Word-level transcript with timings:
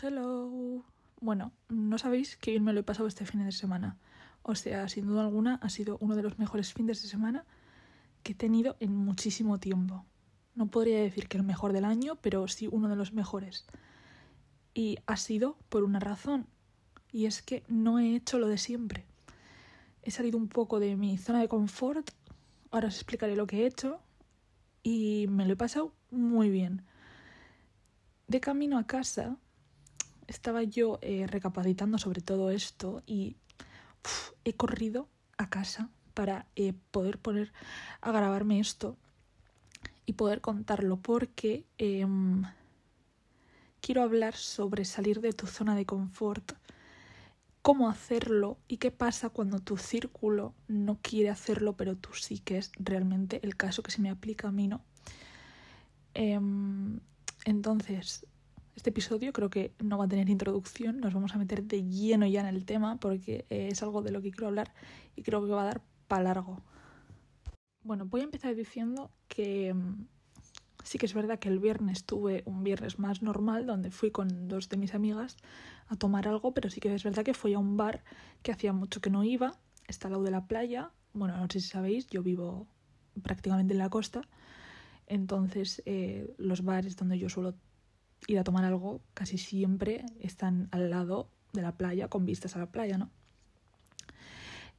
Hello. 0.00 0.84
Bueno, 1.20 1.50
no 1.68 1.98
sabéis 1.98 2.36
qué 2.36 2.52
bien 2.52 2.62
me 2.62 2.72
lo 2.72 2.78
he 2.78 2.84
pasado 2.84 3.08
este 3.08 3.26
fin 3.26 3.44
de 3.44 3.50
semana. 3.50 3.96
O 4.42 4.54
sea, 4.54 4.88
sin 4.88 5.08
duda 5.08 5.22
alguna 5.22 5.56
ha 5.56 5.68
sido 5.70 5.98
uno 6.00 6.14
de 6.14 6.22
los 6.22 6.38
mejores 6.38 6.72
fines 6.72 7.02
de 7.02 7.08
semana 7.08 7.44
que 8.22 8.30
he 8.30 8.34
tenido 8.36 8.76
en 8.78 8.94
muchísimo 8.94 9.58
tiempo. 9.58 10.04
No 10.54 10.68
podría 10.68 11.00
decir 11.00 11.26
que 11.26 11.36
el 11.36 11.42
mejor 11.42 11.72
del 11.72 11.84
año, 11.84 12.14
pero 12.20 12.46
sí 12.46 12.68
uno 12.70 12.88
de 12.88 12.94
los 12.94 13.12
mejores. 13.12 13.66
Y 14.72 14.98
ha 15.06 15.16
sido 15.16 15.56
por 15.68 15.82
una 15.82 15.98
razón. 15.98 16.46
Y 17.10 17.26
es 17.26 17.42
que 17.42 17.64
no 17.66 17.98
he 17.98 18.14
hecho 18.14 18.38
lo 18.38 18.46
de 18.46 18.58
siempre. 18.58 19.04
He 20.02 20.12
salido 20.12 20.38
un 20.38 20.48
poco 20.48 20.78
de 20.78 20.94
mi 20.94 21.18
zona 21.18 21.40
de 21.40 21.48
confort. 21.48 22.08
Ahora 22.70 22.86
os 22.86 22.94
explicaré 22.94 23.34
lo 23.34 23.48
que 23.48 23.62
he 23.62 23.66
hecho. 23.66 24.00
Y 24.84 25.26
me 25.28 25.44
lo 25.44 25.54
he 25.54 25.56
pasado 25.56 25.92
muy 26.12 26.50
bien. 26.50 26.84
De 28.28 28.38
camino 28.38 28.78
a 28.78 28.86
casa 28.86 29.38
estaba 30.28 30.62
yo 30.62 30.98
eh, 31.02 31.26
recapacitando 31.26 31.98
sobre 31.98 32.20
todo 32.20 32.50
esto 32.50 33.02
y 33.06 33.36
he 34.44 34.52
corrido 34.52 35.08
a 35.38 35.50
casa 35.50 35.88
para 36.14 36.46
eh, 36.54 36.74
poder 36.90 37.18
poner 37.18 37.52
a 38.00 38.12
grabarme 38.12 38.60
esto 38.60 38.96
y 40.06 40.12
poder 40.12 40.40
contarlo 40.40 40.98
porque 40.98 41.64
eh, 41.78 42.06
quiero 43.80 44.02
hablar 44.02 44.36
sobre 44.36 44.84
salir 44.84 45.20
de 45.20 45.32
tu 45.32 45.46
zona 45.46 45.74
de 45.74 45.86
confort, 45.86 46.52
cómo 47.62 47.88
hacerlo 47.88 48.58
y 48.68 48.76
qué 48.76 48.90
pasa 48.90 49.30
cuando 49.30 49.58
tu 49.60 49.76
círculo 49.76 50.54
no 50.68 50.98
quiere 51.00 51.30
hacerlo 51.30 51.76
pero 51.76 51.96
tú 51.96 52.10
sí 52.14 52.38
que 52.38 52.58
es 52.58 52.70
realmente 52.78 53.40
el 53.42 53.56
caso 53.56 53.82
que 53.82 53.90
se 53.90 54.00
me 54.00 54.10
aplica 54.10 54.48
a 54.48 54.52
mí, 54.52 54.68
¿no? 54.68 54.82
entonces, 57.44 58.26
este 58.78 58.90
episodio 58.90 59.32
creo 59.32 59.50
que 59.50 59.72
no 59.80 59.98
va 59.98 60.04
a 60.04 60.08
tener 60.08 60.30
introducción, 60.30 61.00
nos 61.00 61.12
vamos 61.12 61.34
a 61.34 61.38
meter 61.38 61.64
de 61.64 61.82
lleno 61.82 62.28
ya 62.28 62.40
en 62.40 62.46
el 62.46 62.64
tema 62.64 62.96
porque 63.00 63.44
eh, 63.50 63.70
es 63.72 63.82
algo 63.82 64.02
de 64.02 64.12
lo 64.12 64.22
que 64.22 64.30
quiero 64.30 64.46
hablar 64.46 64.72
y 65.16 65.22
creo 65.22 65.44
que 65.44 65.50
va 65.50 65.62
a 65.62 65.66
dar 65.66 65.82
para 66.06 66.22
largo. 66.22 66.62
Bueno, 67.82 68.06
voy 68.06 68.20
a 68.20 68.24
empezar 68.24 68.54
diciendo 68.54 69.10
que 69.26 69.74
mm, 69.74 70.06
sí 70.84 70.96
que 70.96 71.06
es 71.06 71.14
verdad 71.14 71.40
que 71.40 71.48
el 71.48 71.58
viernes 71.58 72.04
tuve 72.04 72.44
un 72.46 72.62
viernes 72.62 73.00
más 73.00 73.20
normal 73.20 73.66
donde 73.66 73.90
fui 73.90 74.12
con 74.12 74.46
dos 74.46 74.68
de 74.68 74.76
mis 74.76 74.94
amigas 74.94 75.36
a 75.88 75.96
tomar 75.96 76.28
algo, 76.28 76.54
pero 76.54 76.70
sí 76.70 76.78
que 76.78 76.94
es 76.94 77.02
verdad 77.02 77.24
que 77.24 77.34
fui 77.34 77.54
a 77.54 77.58
un 77.58 77.76
bar 77.76 78.04
que 78.42 78.52
hacía 78.52 78.72
mucho 78.72 79.00
que 79.00 79.10
no 79.10 79.24
iba, 79.24 79.58
está 79.88 80.06
al 80.06 80.12
lado 80.12 80.24
de 80.24 80.30
la 80.30 80.46
playa. 80.46 80.92
Bueno, 81.14 81.36
no 81.36 81.48
sé 81.50 81.58
si 81.58 81.66
sabéis, 81.66 82.06
yo 82.10 82.22
vivo 82.22 82.68
prácticamente 83.24 83.74
en 83.74 83.78
la 83.78 83.90
costa, 83.90 84.22
entonces 85.08 85.82
eh, 85.84 86.32
los 86.38 86.62
bares 86.62 86.94
donde 86.94 87.18
yo 87.18 87.28
suelo 87.28 87.56
ir 88.26 88.38
a 88.38 88.44
tomar 88.44 88.64
algo 88.64 89.00
casi 89.14 89.38
siempre 89.38 90.04
están 90.20 90.68
al 90.70 90.90
lado 90.90 91.28
de 91.52 91.62
la 91.62 91.76
playa, 91.76 92.08
con 92.08 92.26
vistas 92.26 92.56
a 92.56 92.58
la 92.58 92.70
playa, 92.70 92.98
¿no? 92.98 93.10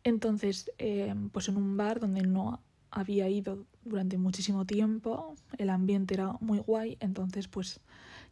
Entonces, 0.03 0.71
eh, 0.77 1.13
pues 1.31 1.49
en 1.49 1.57
un 1.57 1.77
bar 1.77 1.99
donde 1.99 2.21
no 2.21 2.61
había 2.91 3.29
ido 3.29 3.65
durante 3.83 4.17
muchísimo 4.17 4.65
tiempo, 4.65 5.35
el 5.57 5.69
ambiente 5.69 6.13
era 6.13 6.33
muy 6.39 6.59
guay, 6.59 6.97
entonces 6.99 7.47
pues 7.47 7.81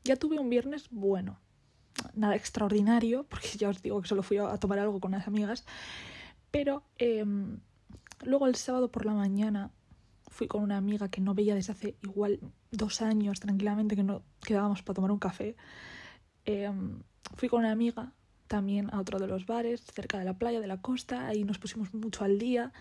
ya 0.03 0.15
tuve 0.15 0.39
un 0.39 0.49
viernes 0.49 0.87
bueno, 0.89 1.39
nada 2.13 2.35
extraordinario, 2.35 3.23
porque 3.29 3.49
ya 3.57 3.69
os 3.69 3.81
digo 3.81 4.01
que 4.01 4.07
solo 4.07 4.23
fui 4.23 4.37
a 4.37 4.57
tomar 4.57 4.79
algo 4.79 4.99
con 4.99 5.13
unas 5.13 5.27
amigas, 5.27 5.65
pero 6.51 6.83
eh, 6.97 7.25
luego 8.23 8.47
el 8.47 8.55
sábado 8.55 8.91
por 8.91 9.05
la 9.05 9.13
mañana 9.13 9.71
fui 10.37 10.47
con 10.47 10.61
una 10.61 10.77
amiga 10.77 11.09
que 11.09 11.19
no 11.19 11.33
veía 11.33 11.55
desde 11.55 11.71
hace 11.71 11.97
igual 12.03 12.39
dos 12.69 13.01
años 13.01 13.39
tranquilamente 13.39 13.95
que 13.95 14.03
no 14.03 14.21
quedábamos 14.45 14.83
para 14.83 14.93
tomar 14.93 15.11
un 15.11 15.17
café. 15.17 15.55
Em, 16.45 17.01
fui 17.35 17.49
con 17.49 17.61
una 17.61 17.71
amiga 17.71 18.13
también 18.45 18.87
a 18.93 18.99
otro 18.99 19.17
de 19.17 19.25
los 19.25 19.47
bares 19.47 19.81
cerca 19.81 20.19
de 20.19 20.25
la 20.25 20.37
playa, 20.37 20.59
de 20.59 20.67
la 20.67 20.79
costa, 20.79 21.27
ahí 21.27 21.43
nos 21.43 21.57
pusimos 21.57 21.91
mucho 21.95 22.23
al 22.23 22.37
día, 22.37 22.71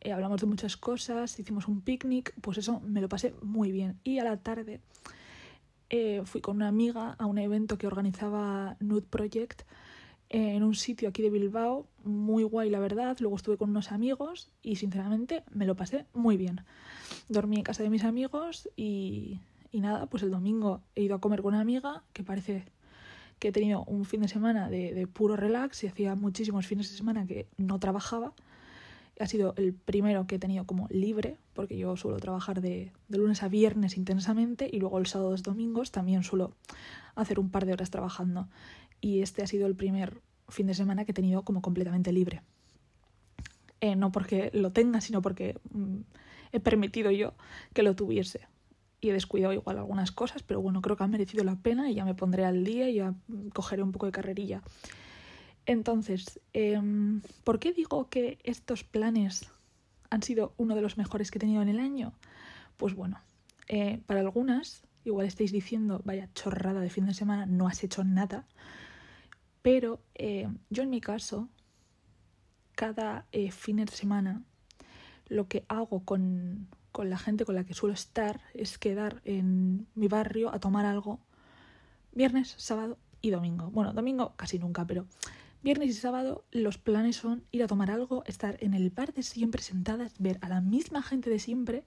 eh, 0.00 0.10
hablamos 0.10 0.40
de 0.40 0.48
muchas 0.48 0.76
cosas, 0.76 1.38
hicimos 1.38 1.68
un 1.68 1.82
picnic, 1.82 2.34
pues 2.40 2.58
eso 2.58 2.80
me 2.80 3.00
lo 3.00 3.08
pasé 3.08 3.32
muy 3.42 3.70
bien. 3.70 4.00
Y 4.02 4.18
a 4.18 4.24
la 4.24 4.36
tarde 4.38 4.80
eh, 5.90 6.22
fui 6.24 6.40
con 6.40 6.56
una 6.56 6.66
amiga 6.66 7.14
a 7.16 7.26
un 7.26 7.38
evento 7.38 7.78
que 7.78 7.86
organizaba 7.86 8.76
Nude 8.80 9.06
Project 9.08 9.62
en 10.34 10.64
un 10.64 10.74
sitio 10.74 11.08
aquí 11.08 11.22
de 11.22 11.30
Bilbao, 11.30 11.86
muy 12.02 12.42
guay 12.42 12.68
la 12.68 12.80
verdad, 12.80 13.16
luego 13.20 13.36
estuve 13.36 13.56
con 13.56 13.70
unos 13.70 13.92
amigos 13.92 14.50
y 14.64 14.74
sinceramente 14.74 15.44
me 15.52 15.64
lo 15.64 15.76
pasé 15.76 16.06
muy 16.12 16.36
bien. 16.36 16.62
Dormí 17.28 17.58
en 17.58 17.62
casa 17.62 17.84
de 17.84 17.90
mis 17.90 18.02
amigos 18.02 18.68
y, 18.74 19.38
y 19.70 19.78
nada, 19.78 20.06
pues 20.06 20.24
el 20.24 20.32
domingo 20.32 20.80
he 20.96 21.02
ido 21.02 21.14
a 21.14 21.20
comer 21.20 21.40
con 21.40 21.54
una 21.54 21.60
amiga 21.60 22.02
que 22.12 22.24
parece 22.24 22.64
que 23.38 23.48
he 23.48 23.52
tenido 23.52 23.84
un 23.84 24.04
fin 24.04 24.22
de 24.22 24.28
semana 24.28 24.68
de, 24.70 24.92
de, 24.92 25.06
puro 25.06 25.36
relax 25.36 25.84
y 25.84 25.86
hacía 25.86 26.16
muchísimos 26.16 26.66
fines 26.66 26.90
de 26.90 26.96
semana 26.96 27.28
que 27.28 27.46
no 27.56 27.78
trabajaba. 27.78 28.32
Ha 29.20 29.28
sido 29.28 29.54
el 29.56 29.72
primero 29.72 30.26
que 30.26 30.34
he 30.34 30.38
tenido 30.40 30.66
como 30.66 30.88
libre, 30.90 31.36
porque 31.52 31.78
yo 31.78 31.96
suelo 31.96 32.18
trabajar 32.18 32.60
de, 32.60 32.90
de 33.06 33.18
lunes 33.18 33.44
a 33.44 33.48
viernes 33.48 33.96
intensamente 33.96 34.68
y 34.72 34.80
luego 34.80 34.98
el 34.98 35.06
sábado 35.06 35.36
y 35.36 35.42
domingos 35.42 35.92
también 35.92 36.24
suelo 36.24 36.50
hacer 37.14 37.38
un 37.38 37.50
par 37.50 37.66
de 37.66 37.72
horas 37.72 37.90
trabajando 37.90 38.48
y 39.04 39.20
este 39.20 39.42
ha 39.42 39.46
sido 39.46 39.66
el 39.66 39.76
primer 39.76 40.22
fin 40.48 40.66
de 40.66 40.72
semana 40.72 41.04
que 41.04 41.10
he 41.10 41.14
tenido 41.14 41.42
como 41.42 41.60
completamente 41.60 42.10
libre. 42.10 42.40
Eh, 43.82 43.96
no 43.96 44.10
porque 44.10 44.50
lo 44.54 44.72
tenga, 44.72 45.02
sino 45.02 45.20
porque 45.20 45.58
mm, 45.72 45.98
he 46.52 46.60
permitido 46.60 47.10
yo 47.10 47.34
que 47.74 47.82
lo 47.82 47.94
tuviese. 47.94 48.48
Y 49.02 49.10
he 49.10 49.12
descuidado 49.12 49.52
igual 49.52 49.76
algunas 49.76 50.10
cosas, 50.10 50.42
pero 50.42 50.62
bueno, 50.62 50.80
creo 50.80 50.96
que 50.96 51.04
ha 51.04 51.06
merecido 51.06 51.44
la 51.44 51.56
pena 51.56 51.90
y 51.90 51.96
ya 51.96 52.06
me 52.06 52.14
pondré 52.14 52.46
al 52.46 52.64
día 52.64 52.88
y 52.88 52.94
ya 52.94 53.10
mm, 53.28 53.48
cogeré 53.48 53.82
un 53.82 53.92
poco 53.92 54.06
de 54.06 54.12
carrerilla. 54.12 54.62
Entonces, 55.66 56.40
eh, 56.54 56.80
¿por 57.44 57.58
qué 57.58 57.74
digo 57.74 58.08
que 58.08 58.38
estos 58.42 58.84
planes 58.84 59.50
han 60.08 60.22
sido 60.22 60.54
uno 60.56 60.74
de 60.74 60.80
los 60.80 60.96
mejores 60.96 61.30
que 61.30 61.36
he 61.36 61.40
tenido 61.40 61.60
en 61.60 61.68
el 61.68 61.78
año? 61.78 62.14
Pues 62.78 62.94
bueno, 62.94 63.20
eh, 63.68 64.00
para 64.06 64.20
algunas, 64.20 64.82
igual 65.04 65.26
estáis 65.26 65.52
diciendo, 65.52 66.00
vaya 66.06 66.30
chorrada 66.32 66.80
de 66.80 66.88
fin 66.88 67.04
de 67.04 67.12
semana, 67.12 67.44
no 67.44 67.68
has 67.68 67.84
hecho 67.84 68.02
nada. 68.02 68.46
Pero 69.64 70.02
eh, 70.14 70.46
yo 70.68 70.82
en 70.82 70.90
mi 70.90 71.00
caso, 71.00 71.48
cada 72.74 73.24
eh, 73.32 73.50
fin 73.50 73.78
de 73.78 73.86
semana, 73.86 74.42
lo 75.28 75.48
que 75.48 75.64
hago 75.68 76.04
con, 76.04 76.68
con 76.92 77.08
la 77.08 77.16
gente 77.16 77.46
con 77.46 77.54
la 77.54 77.64
que 77.64 77.72
suelo 77.72 77.94
estar 77.94 78.42
es 78.52 78.76
quedar 78.76 79.22
en 79.24 79.86
mi 79.94 80.06
barrio 80.06 80.52
a 80.52 80.60
tomar 80.60 80.84
algo 80.84 81.18
viernes, 82.12 82.54
sábado 82.58 82.98
y 83.22 83.30
domingo. 83.30 83.70
Bueno, 83.70 83.94
domingo 83.94 84.34
casi 84.36 84.58
nunca, 84.58 84.86
pero 84.86 85.06
viernes 85.62 85.88
y 85.88 85.94
sábado 85.94 86.44
los 86.50 86.76
planes 86.76 87.16
son 87.16 87.46
ir 87.50 87.62
a 87.62 87.66
tomar 87.66 87.90
algo, 87.90 88.22
estar 88.26 88.58
en 88.60 88.74
el 88.74 88.90
bar 88.90 89.14
de 89.14 89.22
siempre 89.22 89.62
sentadas, 89.62 90.12
ver 90.18 90.36
a 90.42 90.50
la 90.50 90.60
misma 90.60 91.00
gente 91.00 91.30
de 91.30 91.38
siempre 91.38 91.84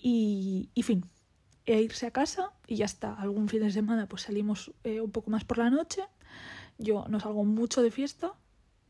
y, 0.00 0.70
y 0.74 0.84
fin, 0.84 1.04
e 1.66 1.82
irse 1.82 2.06
a 2.06 2.12
casa 2.12 2.52
y 2.68 2.76
ya 2.76 2.84
está. 2.84 3.14
Algún 3.14 3.48
fin 3.48 3.62
de 3.62 3.72
semana 3.72 4.08
pues 4.08 4.22
salimos 4.22 4.70
eh, 4.84 5.00
un 5.00 5.10
poco 5.10 5.28
más 5.32 5.44
por 5.44 5.58
la 5.58 5.70
noche 5.70 6.04
yo 6.78 7.04
no 7.08 7.20
salgo 7.20 7.44
mucho 7.44 7.82
de 7.82 7.90
fiesta, 7.90 8.32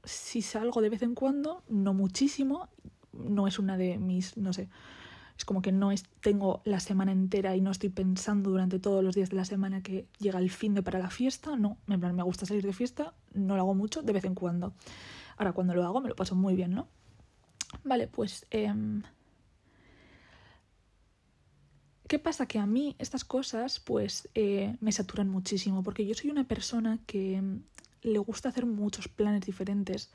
si 0.04 0.42
salgo 0.42 0.80
de 0.80 0.90
vez 0.90 1.02
en 1.02 1.14
cuando, 1.14 1.62
no 1.68 1.94
muchísimo, 1.94 2.68
no 3.12 3.46
es 3.46 3.58
una 3.58 3.76
de 3.76 3.98
mis, 3.98 4.36
no 4.36 4.52
sé, 4.52 4.68
es 5.36 5.44
como 5.44 5.62
que 5.62 5.72
no 5.72 5.92
es, 5.92 6.04
tengo 6.20 6.62
la 6.64 6.80
semana 6.80 7.12
entera 7.12 7.56
y 7.56 7.60
no 7.60 7.70
estoy 7.70 7.90
pensando 7.90 8.50
durante 8.50 8.78
todos 8.78 9.02
los 9.02 9.14
días 9.14 9.30
de 9.30 9.36
la 9.36 9.44
semana 9.44 9.82
que 9.82 10.06
llega 10.18 10.38
el 10.38 10.50
fin 10.50 10.74
de 10.74 10.82
para 10.82 10.98
la 10.98 11.10
fiesta, 11.10 11.56
no, 11.56 11.78
en 11.88 12.00
plan 12.00 12.14
me 12.14 12.22
gusta 12.22 12.46
salir 12.46 12.64
de 12.64 12.72
fiesta, 12.72 13.14
no 13.32 13.56
lo 13.56 13.62
hago 13.62 13.74
mucho, 13.74 14.02
de 14.02 14.12
vez 14.12 14.24
en 14.24 14.34
cuando. 14.34 14.74
Ahora 15.36 15.52
cuando 15.52 15.74
lo 15.74 15.84
hago 15.84 16.00
me 16.00 16.08
lo 16.08 16.16
paso 16.16 16.34
muy 16.34 16.54
bien, 16.54 16.72
¿no? 16.72 16.88
Vale, 17.84 18.08
pues... 18.08 18.46
Eh, 18.50 18.72
¿Qué 22.08 22.18
pasa? 22.18 22.46
Que 22.46 22.58
a 22.58 22.64
mí 22.64 22.96
estas 22.98 23.22
cosas 23.22 23.80
pues 23.80 24.30
eh, 24.34 24.76
me 24.80 24.92
saturan 24.92 25.28
muchísimo 25.28 25.82
porque 25.82 26.06
yo 26.06 26.14
soy 26.14 26.30
una 26.30 26.48
persona 26.48 26.98
que 27.06 27.42
le 28.02 28.18
gusta 28.18 28.48
hacer 28.48 28.66
muchos 28.66 29.08
planes 29.08 29.42
diferentes 29.42 30.10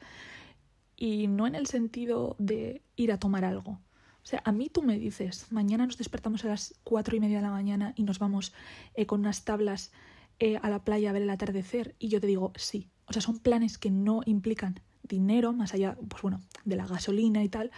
y 0.96 1.28
no 1.28 1.48
en 1.48 1.56
el 1.56 1.68
sentido 1.68 2.36
de 2.40 2.82
ir 2.96 3.12
a 3.12 3.20
tomar 3.20 3.46
algo. 3.46 3.72
O 3.72 4.26
sea, 4.26 4.42
a 4.46 4.52
mí 4.52 4.70
tú 4.70 4.84
me 4.84 4.98
dices, 4.98 5.52
mañana 5.52 5.86
nos 5.86 5.98
despertamos 5.98 6.46
a 6.46 6.50
las 6.50 6.76
cuatro 6.84 7.16
y 7.16 7.20
media 7.20 7.38
de 7.38 7.44
la 7.44 7.52
mañana 7.52 7.94
y 7.96 8.04
nos 8.04 8.20
vamos 8.20 8.54
eh, 8.94 9.06
con 9.06 9.20
unas 9.20 9.44
tablas 9.44 9.92
eh, 10.40 10.58
a 10.62 10.70
la 10.70 10.84
playa 10.84 11.10
a 11.10 11.14
ver 11.14 11.24
el 11.24 11.30
atardecer 11.30 11.96
y 12.00 12.08
yo 12.08 12.22
te 12.22 12.28
digo 12.28 12.54
sí. 12.56 12.90
O 13.06 13.14
sea, 13.14 13.22
son 13.22 13.40
planes 13.40 13.78
que 13.78 13.92
no 13.92 14.22
implican 14.26 14.80
dinero, 15.04 15.52
más 15.52 15.74
allá, 15.74 15.98
pues 16.08 16.22
bueno, 16.22 16.40
de 16.64 16.78
la 16.78 16.88
gasolina 16.88 17.44
y 17.44 17.50
tal. 17.50 17.72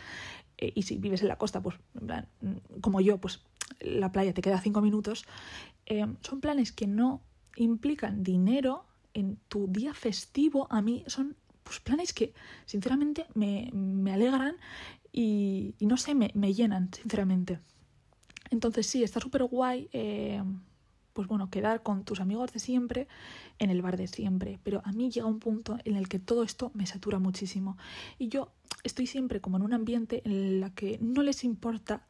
y 0.58 0.84
si 0.84 0.98
vives 0.98 1.22
en 1.22 1.28
la 1.28 1.38
costa, 1.38 1.62
pues 1.62 1.76
mm, 1.94 2.80
como 2.80 3.02
yo, 3.02 3.18
pues 3.18 3.42
la 3.80 4.12
playa 4.12 4.34
te 4.34 4.42
queda 4.42 4.62
cinco 4.62 4.82
minutos, 4.82 5.26
eh, 5.86 6.06
son 6.22 6.42
planes 6.42 6.72
que 6.72 6.88
no 6.88 7.22
implican 7.56 8.24
dinero 8.24 8.86
en 9.16 9.38
tu 9.48 9.68
día 9.68 9.96
festivo. 9.96 10.68
A 10.70 10.84
mí 10.84 11.04
son 11.08 11.36
pues, 11.64 11.80
planes 11.80 12.14
que 12.14 12.34
sinceramente 12.66 13.26
me, 13.34 13.72
me 13.74 14.14
alegran 14.14 14.56
y, 15.12 15.74
y, 15.80 15.88
no 15.88 15.98
sé, 15.98 16.14
me, 16.14 16.30
me, 16.36 16.54
llenan, 16.54 16.94
sinceramente. 16.94 17.60
Entonces 18.52 18.86
sí, 18.86 19.04
está 19.04 19.20
súper 19.20 19.44
guay. 19.46 19.90
Eh, 19.92 20.44
pues 21.14 21.30
bueno, 21.30 21.50
quedar 21.50 21.82
con 21.82 22.04
tus 22.04 22.20
amigos 22.20 22.52
de 22.52 22.60
siempre 22.60 23.08
en 23.58 23.70
el 23.70 23.82
bar 23.82 23.96
de 23.96 24.08
siempre. 24.08 24.60
Pero 24.64 24.82
a 24.84 24.92
mí 24.92 25.10
llega 25.10 25.26
un 25.26 25.40
punto 25.40 25.78
en 25.86 25.96
el 25.96 26.10
que 26.10 26.20
todo 26.20 26.44
esto 26.44 26.72
me 26.74 26.86
satura 26.86 27.20
muchísimo. 27.20 27.78
Y 28.20 28.28
yo 28.28 28.52
estoy 28.84 29.08
siempre 29.08 29.40
como 29.40 29.56
en 29.56 29.64
un 29.64 29.74
ambiente 29.74 30.22
en 30.26 30.34
el 30.34 30.74
que 30.74 31.00
no 31.02 31.24
les 31.24 31.46
importa 31.46 32.06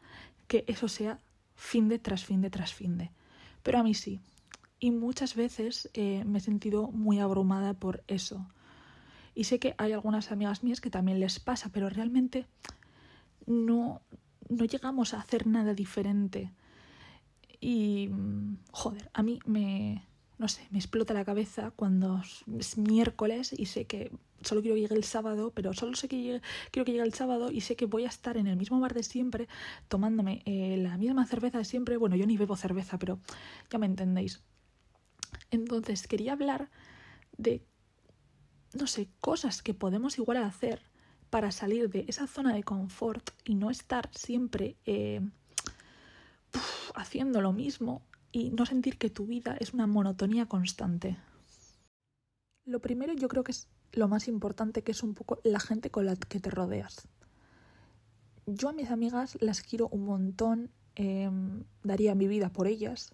que 0.47 0.65
eso 0.67 0.87
sea 0.87 1.19
fin 1.55 1.87
de 1.87 1.99
tras 1.99 2.25
fin 2.25 2.41
de 2.41 2.49
tras 2.49 2.73
fin 2.73 2.97
de. 2.97 3.11
Pero 3.61 3.77
a 3.77 3.83
mí 3.83 3.93
sí. 3.93 4.21
Y 4.79 4.91
muchas 4.91 5.35
veces 5.35 5.89
eh, 5.93 6.23
me 6.25 6.39
he 6.39 6.41
sentido 6.41 6.91
muy 6.91 7.19
abrumada 7.19 7.73
por 7.73 8.03
eso. 8.07 8.47
Y 9.33 9.45
sé 9.45 9.59
que 9.59 9.75
hay 9.77 9.91
algunas 9.91 10.31
amigas 10.31 10.63
mías 10.63 10.81
que 10.81 10.89
también 10.89 11.19
les 11.19 11.39
pasa, 11.39 11.69
pero 11.69 11.89
realmente 11.89 12.45
no, 13.45 14.01
no 14.49 14.65
llegamos 14.65 15.13
a 15.13 15.19
hacer 15.19 15.47
nada 15.47 15.73
diferente. 15.73 16.51
Y, 17.59 18.09
joder, 18.71 19.09
a 19.13 19.23
mí 19.23 19.39
me, 19.45 20.05
no 20.37 20.47
sé, 20.47 20.67
me 20.71 20.77
explota 20.77 21.13
la 21.13 21.25
cabeza 21.25 21.71
cuando 21.75 22.21
es 22.59 22.77
miércoles 22.77 23.53
y 23.57 23.65
sé 23.65 23.85
que 23.85 24.11
solo 24.41 24.61
quiero 24.61 24.75
que 24.75 24.81
llegue 24.81 24.95
el 24.95 25.03
sábado, 25.03 25.51
pero 25.55 25.73
solo 25.73 25.95
sé 25.95 26.07
que 26.07 26.41
quiero 26.71 26.85
que 26.85 26.91
llegue 26.91 27.03
el 27.03 27.13
sábado 27.13 27.51
y 27.51 27.61
sé 27.61 27.75
que 27.75 27.85
voy 27.85 28.05
a 28.05 28.09
estar 28.09 28.37
en 28.37 28.47
el 28.47 28.57
mismo 28.57 28.79
bar 28.79 28.93
de 28.93 29.03
siempre 29.03 29.47
tomándome 29.87 30.43
eh, 30.45 30.77
la 30.77 30.97
misma 30.97 31.25
cerveza 31.25 31.57
de 31.57 31.65
siempre. 31.65 31.97
Bueno, 31.97 32.15
yo 32.15 32.25
ni 32.25 32.37
bebo 32.37 32.55
cerveza, 32.55 32.99
pero 32.99 33.19
ya 33.69 33.79
me 33.79 33.85
entendéis. 33.85 34.41
Entonces, 35.51 36.07
quería 36.07 36.33
hablar 36.33 36.69
de, 37.37 37.63
no 38.73 38.87
sé, 38.87 39.09
cosas 39.21 39.61
que 39.61 39.73
podemos 39.73 40.17
igual 40.17 40.37
hacer 40.37 40.81
para 41.29 41.51
salir 41.51 41.89
de 41.89 42.05
esa 42.07 42.27
zona 42.27 42.53
de 42.53 42.63
confort 42.63 43.31
y 43.43 43.55
no 43.55 43.69
estar 43.69 44.09
siempre 44.13 44.77
eh, 44.85 45.21
haciendo 46.95 47.41
lo 47.41 47.53
mismo 47.53 48.01
y 48.31 48.51
no 48.51 48.65
sentir 48.65 48.97
que 48.97 49.09
tu 49.09 49.25
vida 49.25 49.57
es 49.59 49.73
una 49.73 49.87
monotonía 49.87 50.45
constante. 50.45 51.17
Lo 52.65 52.79
primero 52.79 53.13
yo 53.13 53.27
creo 53.27 53.43
que 53.43 53.51
es 53.51 53.67
lo 53.93 54.07
más 54.07 54.27
importante, 54.27 54.83
que 54.83 54.91
es 54.91 55.03
un 55.03 55.13
poco 55.13 55.39
la 55.43 55.59
gente 55.59 55.89
con 55.89 56.05
la 56.05 56.15
que 56.15 56.39
te 56.39 56.49
rodeas. 56.49 57.07
Yo 58.45 58.69
a 58.69 58.73
mis 58.73 58.91
amigas 58.91 59.37
las 59.41 59.61
quiero 59.61 59.87
un 59.89 60.05
montón, 60.05 60.71
em, 60.95 61.63
daría 61.83 62.15
mi 62.15 62.27
vida 62.27 62.49
por 62.51 62.67
ellas, 62.67 63.13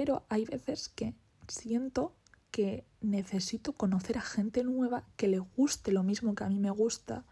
pero 0.00 0.22
hay 0.28 0.44
veces 0.44 0.90
que 0.90 1.12
siento 1.48 2.14
que 2.52 2.84
necesito 3.00 3.72
conocer 3.72 4.16
a 4.16 4.20
gente 4.20 4.62
nueva 4.62 5.02
que 5.16 5.26
le 5.26 5.40
guste 5.40 5.90
lo 5.90 6.04
mismo 6.04 6.36
que 6.36 6.44
a 6.44 6.48
mí 6.48 6.60
me 6.60 6.70
gusta, 6.70 7.24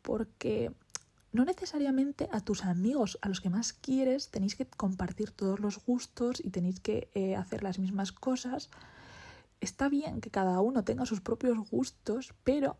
porque 0.00 0.70
no 1.32 1.44
necesariamente 1.44 2.28
a 2.30 2.38
tus 2.38 2.64
amigos, 2.64 3.18
a 3.22 3.28
los 3.28 3.40
que 3.40 3.50
más 3.50 3.72
quieres, 3.72 4.28
tenéis 4.28 4.54
que 4.54 4.66
compartir 4.66 5.32
todos 5.32 5.58
los 5.58 5.84
gustos 5.84 6.40
y 6.44 6.50
tenéis 6.50 6.78
que 6.78 7.08
eh, 7.12 7.34
hacer 7.34 7.64
las 7.64 7.80
mismas 7.80 8.12
cosas. 8.12 8.70
Está 9.60 9.88
bien 9.88 10.20
que 10.20 10.30
cada 10.30 10.60
uno 10.60 10.84
tenga 10.84 11.06
sus 11.06 11.20
propios 11.20 11.58
gustos, 11.70 12.34
pero 12.44 12.76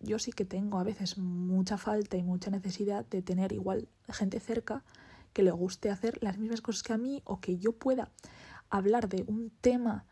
yo 0.00 0.18
sí 0.18 0.30
que 0.30 0.44
tengo 0.44 0.78
a 0.78 0.84
veces 0.84 1.16
mucha 1.16 1.78
falta 1.78 2.18
y 2.18 2.22
mucha 2.22 2.50
necesidad 2.50 3.06
de 3.06 3.22
tener 3.22 3.54
igual 3.54 3.88
gente 4.10 4.40
cerca 4.40 4.84
que 5.36 5.42
le 5.42 5.50
guste 5.50 5.90
hacer 5.90 6.16
las 6.22 6.38
mismas 6.38 6.62
cosas 6.62 6.82
que 6.82 6.94
a 6.94 6.96
mí 6.96 7.20
o 7.26 7.40
que 7.40 7.58
yo 7.58 7.72
pueda 7.72 8.10
hablar 8.70 9.06
de 9.06 9.22
un 9.26 9.50
tema 9.60 10.06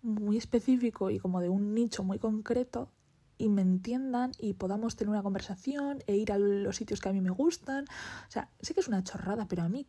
muy 0.00 0.38
específico 0.38 1.10
y 1.10 1.18
como 1.18 1.42
de 1.42 1.50
un 1.50 1.74
nicho 1.74 2.02
muy 2.02 2.18
concreto 2.18 2.90
y 3.36 3.50
me 3.50 3.60
entiendan 3.60 4.32
y 4.38 4.54
podamos 4.54 4.96
tener 4.96 5.10
una 5.10 5.22
conversación 5.22 6.02
e 6.06 6.16
ir 6.16 6.32
a 6.32 6.38
los 6.38 6.76
sitios 6.76 7.02
que 7.02 7.10
a 7.10 7.12
mí 7.12 7.20
me 7.20 7.28
gustan. 7.28 7.84
O 8.26 8.30
sea, 8.30 8.48
sé 8.62 8.72
que 8.72 8.80
es 8.80 8.88
una 8.88 9.04
chorrada, 9.04 9.46
pero 9.48 9.64
a 9.64 9.68
mí 9.68 9.86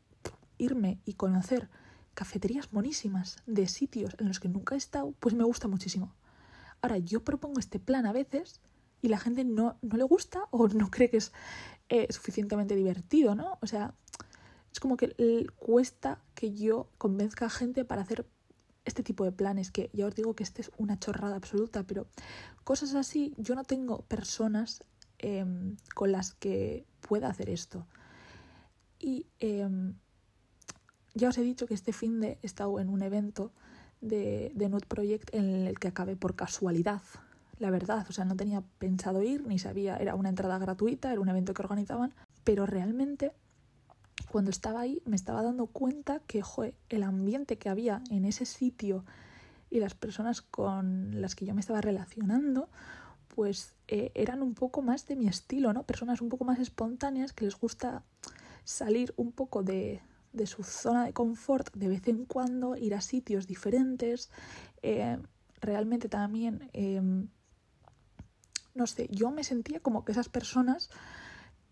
irme 0.57 0.99
y 1.05 1.13
conocer 1.13 1.69
cafeterías 2.13 2.73
monísimas 2.73 3.37
de 3.45 3.69
sitios 3.69 4.17
en 4.19 4.27
los 4.27 4.41
que 4.41 4.49
nunca 4.49 4.75
he 4.75 4.77
estado, 4.77 5.13
pues 5.21 5.33
me 5.33 5.45
gusta 5.45 5.69
muchísimo. 5.69 6.13
Ahora, 6.81 6.97
yo 6.97 7.23
propongo 7.23 7.61
este 7.61 7.79
plan 7.79 8.05
a 8.05 8.11
veces 8.11 8.59
y 9.01 9.07
la 9.07 9.19
gente 9.19 9.45
no, 9.45 9.77
no 9.81 9.95
le 9.95 10.03
gusta 10.03 10.49
o 10.51 10.67
no 10.67 10.91
cree 10.91 11.09
que 11.09 11.15
es 11.15 11.31
eh, 11.87 12.07
suficientemente 12.09 12.75
divertido, 12.75 13.35
¿no? 13.35 13.57
O 13.61 13.67
sea, 13.67 13.94
es 14.71 14.79
como 14.79 14.97
que 14.97 15.13
cuesta 15.57 16.21
que 16.35 16.53
yo 16.53 16.88
convenzca 16.97 17.45
a 17.45 17.50
gente 17.50 17.85
para 17.85 18.01
hacer 18.01 18.25
este 18.85 19.03
tipo 19.03 19.23
de 19.23 19.31
planes, 19.31 19.71
que 19.71 19.89
ya 19.94 20.07
os 20.07 20.15
digo 20.15 20.33
que 20.33 20.44
este 20.44 20.62
es 20.62 20.71
una 20.77 20.97
chorrada 20.97 21.35
absoluta, 21.35 21.83
pero 21.83 22.07
cosas 22.63 22.95
así, 22.95 23.33
yo 23.38 23.56
no 23.56 23.63
tengo 23.63 24.01
personas 24.03 24.83
em, 25.19 25.77
con 25.94 26.12
las 26.12 26.33
que 26.33 26.85
pueda 27.07 27.29
hacer 27.29 27.50
esto. 27.50 27.85
Y 29.00 29.27
em, 29.39 29.95
ya 31.13 31.29
os 31.29 31.38
he 31.38 31.44
dicho 31.44 31.68
que 31.68 31.73
este 31.73 31.94
fin 31.94 32.21
de 32.21 32.39
he 32.41 32.47
estado 32.47 32.79
en 32.79 32.89
un 32.89 33.01
evento 33.01 33.51
de, 34.00 34.51
de 34.56 34.69
Project 34.88 35.33
en 35.33 35.68
el 35.68 35.79
que 35.79 35.89
acabé 35.89 36.15
por 36.15 36.35
casualidad, 36.35 37.01
la 37.59 37.69
verdad. 37.69 38.06
O 38.09 38.13
sea, 38.13 38.25
no 38.25 38.35
tenía 38.35 38.63
pensado 38.79 39.21
ir, 39.21 39.45
ni 39.45 39.59
sabía, 39.59 39.97
era 39.97 40.15
una 40.15 40.29
entrada 40.29 40.57
gratuita, 40.57 41.12
era 41.12 41.21
un 41.21 41.29
evento 41.29 41.53
que 41.53 41.62
organizaban, 41.62 42.13
pero 42.44 42.65
realmente 42.65 43.33
cuando 44.29 44.51
estaba 44.51 44.81
ahí 44.81 45.01
me 45.06 45.15
estaba 45.15 45.41
dando 45.41 45.68
cuenta 45.68 46.19
que 46.27 46.44
el 46.89 47.03
ambiente 47.03 47.57
que 47.57 47.69
había 47.69 48.01
en 48.09 48.25
ese 48.25 48.45
sitio 48.45 49.06
y 49.69 49.79
las 49.79 49.95
personas 49.95 50.41
con 50.41 51.21
las 51.21 51.35
que 51.35 51.45
yo 51.45 51.53
me 51.53 51.62
estaba 51.62 51.81
relacionando, 51.81 52.69
pues 53.29 53.73
eh, 53.88 54.12
eran 54.15 54.41
un 54.41 54.53
poco 54.53 54.81
más 54.81 55.07
de 55.07 55.15
mi 55.15 55.27
estilo, 55.27 55.71
¿no? 55.73 55.83
Personas 55.83 56.21
un 56.21 56.29
poco 56.29 56.44
más 56.44 56.59
espontáneas 56.59 57.31
que 57.31 57.45
les 57.45 57.57
gusta 57.57 58.03
salir 58.65 59.13
un 59.15 59.31
poco 59.31 59.63
de, 59.63 60.01
de 60.33 60.45
su 60.45 60.63
zona 60.63 61.06
de 61.06 61.13
confort 61.13 61.73
de 61.75 61.88
vez 61.88 62.07
en 62.07 62.25
cuando, 62.25 62.75
ir 62.75 62.95
a 62.95 63.01
sitios 63.01 63.47
diferentes. 63.47 64.29
Eh, 64.81 65.18
realmente 65.62 66.09
también, 66.09 66.69
em, 66.73 67.27
no 68.73 68.88
sé, 68.88 69.07
yo 69.12 69.31
me 69.31 69.44
sentía 69.44 69.79
como 69.79 70.03
que 70.03 70.12
esas 70.12 70.29
personas 70.29 70.89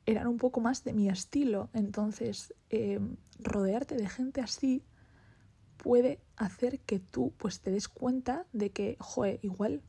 eran 0.10 0.28
un 0.28 0.38
poco 0.38 0.60
más 0.60 0.84
de 0.84 0.94
mi 0.94 1.08
estilo. 1.08 1.70
Entonces, 1.74 2.54
em, 2.70 3.18
rodearte 3.40 3.96
de 3.96 4.10
gente 4.10 4.42
así 4.42 4.84
puede 5.78 6.20
hacer 6.36 6.80
que 6.80 7.00
tú 7.00 7.34
pues 7.38 7.62
te 7.62 7.72
des 7.72 7.88
cuenta 7.88 8.46
de 8.52 8.72
que, 8.72 8.98
joe, 9.00 9.40
igual, 9.44 9.82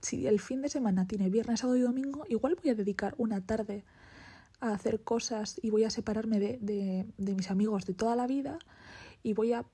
si 0.00 0.26
el 0.26 0.40
fin 0.40 0.62
de 0.62 0.68
semana 0.68 1.06
tiene 1.06 1.28
viernes, 1.28 1.60
sábado 1.60 1.76
y 1.76 1.82
domingo, 1.82 2.24
igual 2.28 2.56
voy 2.60 2.70
a 2.70 2.74
dedicar 2.74 3.14
una 3.18 3.44
tarde 3.44 3.84
a 4.60 4.72
hacer 4.72 5.02
cosas 5.04 5.60
y 5.62 5.70
voy 5.70 5.84
a 5.84 5.90
separarme 5.90 6.40
de, 6.40 6.58
de, 6.60 7.06
de 7.18 7.34
mis 7.34 7.50
amigos 7.50 7.84
de 7.84 7.94
toda 7.94 8.16
la 8.16 8.26
vida 8.26 8.58
y 9.22 9.34
voy 9.34 9.52
a 9.52 9.66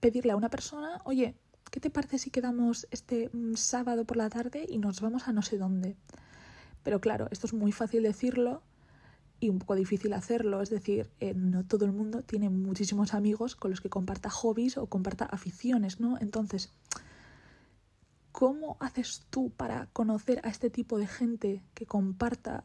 pedirle 0.00 0.32
a 0.32 0.36
una 0.36 0.48
persona, 0.48 1.00
oye, 1.04 1.36
¿qué 1.70 1.80
te 1.80 1.90
parece 1.90 2.18
si 2.18 2.30
quedamos 2.30 2.88
este 2.90 3.30
mm, 3.32 3.54
sábado 3.54 4.04
por 4.04 4.16
la 4.16 4.30
tarde 4.30 4.64
y 4.68 4.78
nos 4.78 5.00
vamos 5.00 5.28
a 5.28 5.32
no 5.32 5.42
sé 5.42 5.58
dónde? 5.58 5.96
Pero 6.82 7.00
claro, 7.00 7.28
esto 7.30 7.46
es 7.46 7.52
muy 7.52 7.72
fácil 7.72 8.02
decirlo 8.04 8.62
y 9.40 9.48
un 9.48 9.58
poco 9.58 9.74
difícil 9.74 10.12
hacerlo. 10.12 10.62
Es 10.62 10.70
decir, 10.70 11.10
eh, 11.20 11.34
no 11.34 11.64
todo 11.64 11.84
el 11.84 11.92
mundo 11.92 12.22
tiene 12.22 12.50
muchísimos 12.50 13.14
amigos 13.14 13.56
con 13.56 13.70
los 13.70 13.80
que 13.80 13.88
comparta 13.88 14.30
hobbies 14.30 14.76
o 14.76 14.86
comparta 14.86 15.24
aficiones, 15.24 16.00
¿no? 16.00 16.18
Entonces, 16.20 16.72
¿cómo 18.32 18.76
haces 18.80 19.26
tú 19.30 19.50
para 19.50 19.86
conocer 19.86 20.40
a 20.44 20.48
este 20.48 20.70
tipo 20.70 20.98
de 20.98 21.06
gente 21.06 21.62
que 21.74 21.86
comparta 21.86 22.64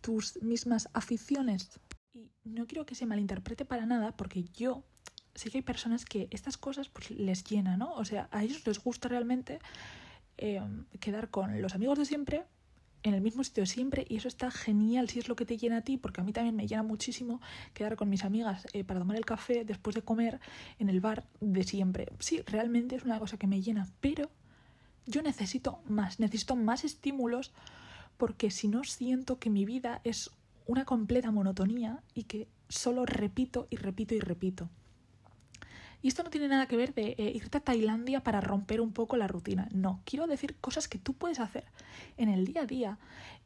tus 0.00 0.40
mismas 0.42 0.88
aficiones? 0.92 1.80
Y 2.14 2.50
no 2.50 2.66
quiero 2.66 2.86
que 2.86 2.94
se 2.94 3.06
malinterprete 3.06 3.64
para 3.64 3.86
nada, 3.86 4.16
porque 4.16 4.44
yo 4.44 4.84
sé 5.34 5.50
que 5.50 5.58
hay 5.58 5.62
personas 5.62 6.04
que 6.04 6.28
estas 6.30 6.56
cosas 6.56 6.88
pues, 6.88 7.10
les 7.10 7.44
llenan, 7.44 7.78
¿no? 7.78 7.94
O 7.94 8.04
sea, 8.04 8.28
a 8.32 8.44
ellos 8.44 8.66
les 8.66 8.78
gusta 8.82 9.08
realmente 9.08 9.60
eh, 10.38 10.60
quedar 11.00 11.30
con 11.30 11.60
los 11.62 11.74
amigos 11.74 11.98
de 11.98 12.04
siempre 12.04 12.44
en 13.02 13.14
el 13.14 13.20
mismo 13.20 13.42
sitio 13.44 13.66
siempre 13.66 14.06
y 14.08 14.16
eso 14.16 14.28
está 14.28 14.50
genial 14.50 15.08
si 15.08 15.18
es 15.18 15.28
lo 15.28 15.36
que 15.36 15.44
te 15.44 15.56
llena 15.56 15.78
a 15.78 15.80
ti, 15.82 15.96
porque 15.96 16.20
a 16.20 16.24
mí 16.24 16.32
también 16.32 16.56
me 16.56 16.66
llena 16.66 16.82
muchísimo 16.82 17.40
quedar 17.74 17.96
con 17.96 18.08
mis 18.08 18.24
amigas 18.24 18.66
eh, 18.72 18.84
para 18.84 19.00
tomar 19.00 19.16
el 19.16 19.24
café 19.24 19.64
después 19.64 19.94
de 19.94 20.02
comer 20.02 20.40
en 20.78 20.88
el 20.88 21.00
bar 21.00 21.26
de 21.40 21.62
siempre. 21.64 22.08
Sí, 22.18 22.42
realmente 22.46 22.96
es 22.96 23.04
una 23.04 23.18
cosa 23.18 23.36
que 23.36 23.46
me 23.46 23.60
llena, 23.60 23.88
pero 24.00 24.30
yo 25.06 25.22
necesito 25.22 25.80
más, 25.86 26.20
necesito 26.20 26.56
más 26.56 26.84
estímulos 26.84 27.52
porque 28.16 28.50
si 28.50 28.68
no 28.68 28.84
siento 28.84 29.38
que 29.38 29.50
mi 29.50 29.64
vida 29.64 30.00
es 30.04 30.30
una 30.66 30.84
completa 30.84 31.30
monotonía 31.30 32.02
y 32.14 32.24
que 32.24 32.48
solo 32.68 33.04
repito 33.04 33.66
y 33.70 33.76
repito 33.76 34.14
y 34.14 34.20
repito. 34.20 34.68
Y 36.02 36.08
esto 36.08 36.24
no 36.24 36.30
tiene 36.30 36.48
nada 36.48 36.66
que 36.66 36.76
ver 36.76 36.94
de 36.94 37.14
eh, 37.16 37.32
irte 37.34 37.58
a 37.58 37.60
Tailandia 37.60 38.22
para 38.22 38.40
romper 38.40 38.80
un 38.80 38.92
poco 38.92 39.16
la 39.16 39.28
rutina. 39.28 39.68
No, 39.72 40.00
quiero 40.04 40.26
decir 40.26 40.56
cosas 40.60 40.88
que 40.88 40.98
tú 40.98 41.14
puedes 41.14 41.38
hacer 41.38 41.64
en 42.16 42.28
el 42.28 42.44
día 42.44 42.62
a 42.62 42.66
día. 42.66 42.98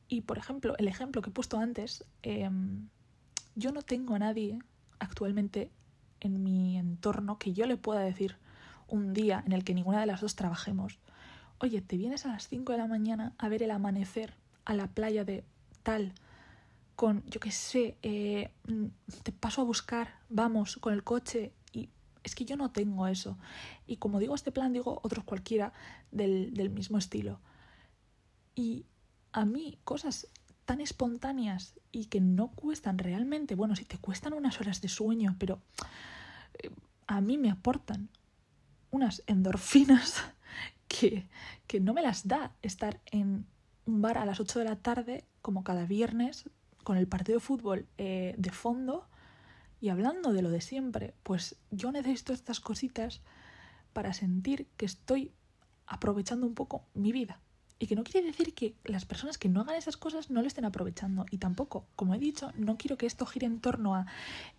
Y 0.09 0.23
por 0.23 0.39
ejemplo, 0.39 0.75
el 0.79 0.89
ejemplo 0.89 1.21
que 1.21 1.31
he 1.31 1.33
puesto 1.33 1.59
antes, 1.59 2.05
em, 2.23 2.89
yo 3.55 3.73
no 3.73 3.83
tengo 3.83 4.15
a 4.15 4.19
nadie 4.19 4.59
actualmente 4.99 5.71
en 6.21 6.43
mi 6.43 6.79
entorno 6.79 7.39
que 7.39 7.53
yo 7.53 7.67
le 7.67 7.77
pueda 7.77 8.01
decir 8.01 8.37
un 8.89 9.13
día 9.13 9.43
en 9.47 9.53
el 9.53 9.65
que 9.65 9.75
ninguna 9.75 10.01
de 10.01 10.07
las 10.07 10.21
dos 10.21 10.37
trabajemos, 10.37 10.99
oye, 11.59 11.83
te 11.83 11.97
vienes 11.97 12.25
a 12.25 12.29
las 12.29 12.49
5 12.49 12.73
de 12.73 12.79
la 12.79 12.87
mañana 12.87 13.33
a 13.39 13.49
ver 13.49 13.63
el 13.63 13.71
amanecer 13.71 14.35
a 14.65 14.75
la 14.75 14.87
playa 14.87 15.25
de 15.25 15.45
tal, 15.83 16.13
con, 16.95 17.23
yo 17.27 17.41
qué 17.41 17.51
sé, 17.51 17.97
eh, 18.03 18.51
te 19.23 19.33
paso 19.33 19.61
a 19.61 19.65
buscar, 19.65 20.15
vamos, 20.29 20.77
con 20.77 20.95
el 20.95 21.05
coche 21.05 21.53
Es 22.27 22.35
que 22.35 22.45
yo 22.45 22.57
no 22.57 22.73
tengo 22.73 23.07
eso. 23.07 23.39
Y 23.87 23.99
como 23.99 24.19
digo 24.19 24.35
este 24.35 24.51
plan, 24.51 24.73
digo 24.73 24.99
otros 25.05 25.23
cualquiera 25.25 25.73
del, 26.11 26.53
del 26.55 26.71
mismo 26.71 26.99
estilo. 26.99 27.39
Y 28.57 28.85
a 29.31 29.45
mí 29.45 29.79
cosas 29.85 30.27
tan 30.65 30.81
espontáneas 30.81 31.75
y 31.93 32.07
que 32.07 32.21
no 32.21 32.49
cuestan 32.49 32.99
realmente, 32.99 33.55
bueno, 33.55 33.77
si 33.77 33.85
te 33.85 33.99
cuestan 33.99 34.33
unas 34.33 34.61
horas 34.61 34.81
de 34.81 34.89
sueño, 34.89 35.37
pero 35.39 35.61
eh, 36.59 36.73
a 37.07 37.21
mí 37.21 37.39
me 37.39 37.49
aportan 37.49 38.09
unas 38.91 39.23
endorfinas 39.29 40.25
que, 40.89 41.29
que 41.69 41.79
no 41.79 41.95
me 41.95 42.03
las 42.03 42.27
da 42.27 42.57
estar 42.61 43.01
en 43.07 43.47
un 43.85 44.03
bar 44.03 44.19
a 44.19 44.27
las 44.27 44.41
8 44.41 44.59
de 44.59 44.65
la 44.65 44.75
tarde, 44.75 45.25
como 45.43 45.63
cada 45.63 45.87
viernes, 45.87 46.51
con 46.83 46.97
el 46.97 47.07
partido 47.07 47.39
de 47.39 47.45
fútbol 47.45 47.87
eh, 47.99 48.35
de 48.37 48.51
fondo 48.51 49.07
y 49.81 49.89
hablando 49.89 50.33
de 50.33 50.43
lo 50.43 50.51
de 50.51 50.61
siempre. 50.61 51.15
Pues 51.23 51.57
yo 51.71 51.93
necesito 51.93 52.33
estas 52.33 52.61
cositas 52.61 53.21
para 53.93 54.13
sentir 54.13 54.67
que 54.77 54.87
estoy 54.87 55.33
aprovechando 55.87 56.47
un 56.47 56.55
poco 56.55 56.85
mi 56.95 57.13
vida. 57.13 57.41
Y 57.79 57.89
que 57.89 57.97
no 57.97 58.05
quiere 58.05 58.27
decir 58.27 58.55
que 58.55 58.75
las 58.85 59.05
personas 59.05 59.37
que 59.37 59.51
no 59.51 59.61
hagan 59.61 59.77
esas 59.77 59.99
cosas 59.99 60.31
no 60.31 60.41
lo 60.41 60.47
estén 60.47 60.65
aprovechando. 60.65 61.27
Y 61.31 61.37
tampoco, 61.37 61.87
como 61.95 62.15
he 62.15 62.19
dicho, 62.19 62.51
no 62.57 62.79
quiero 62.79 62.97
que 62.97 63.05
esto 63.05 63.27
gire 63.27 63.47
en 63.47 63.61
torno 63.61 63.95
a, 63.95 64.07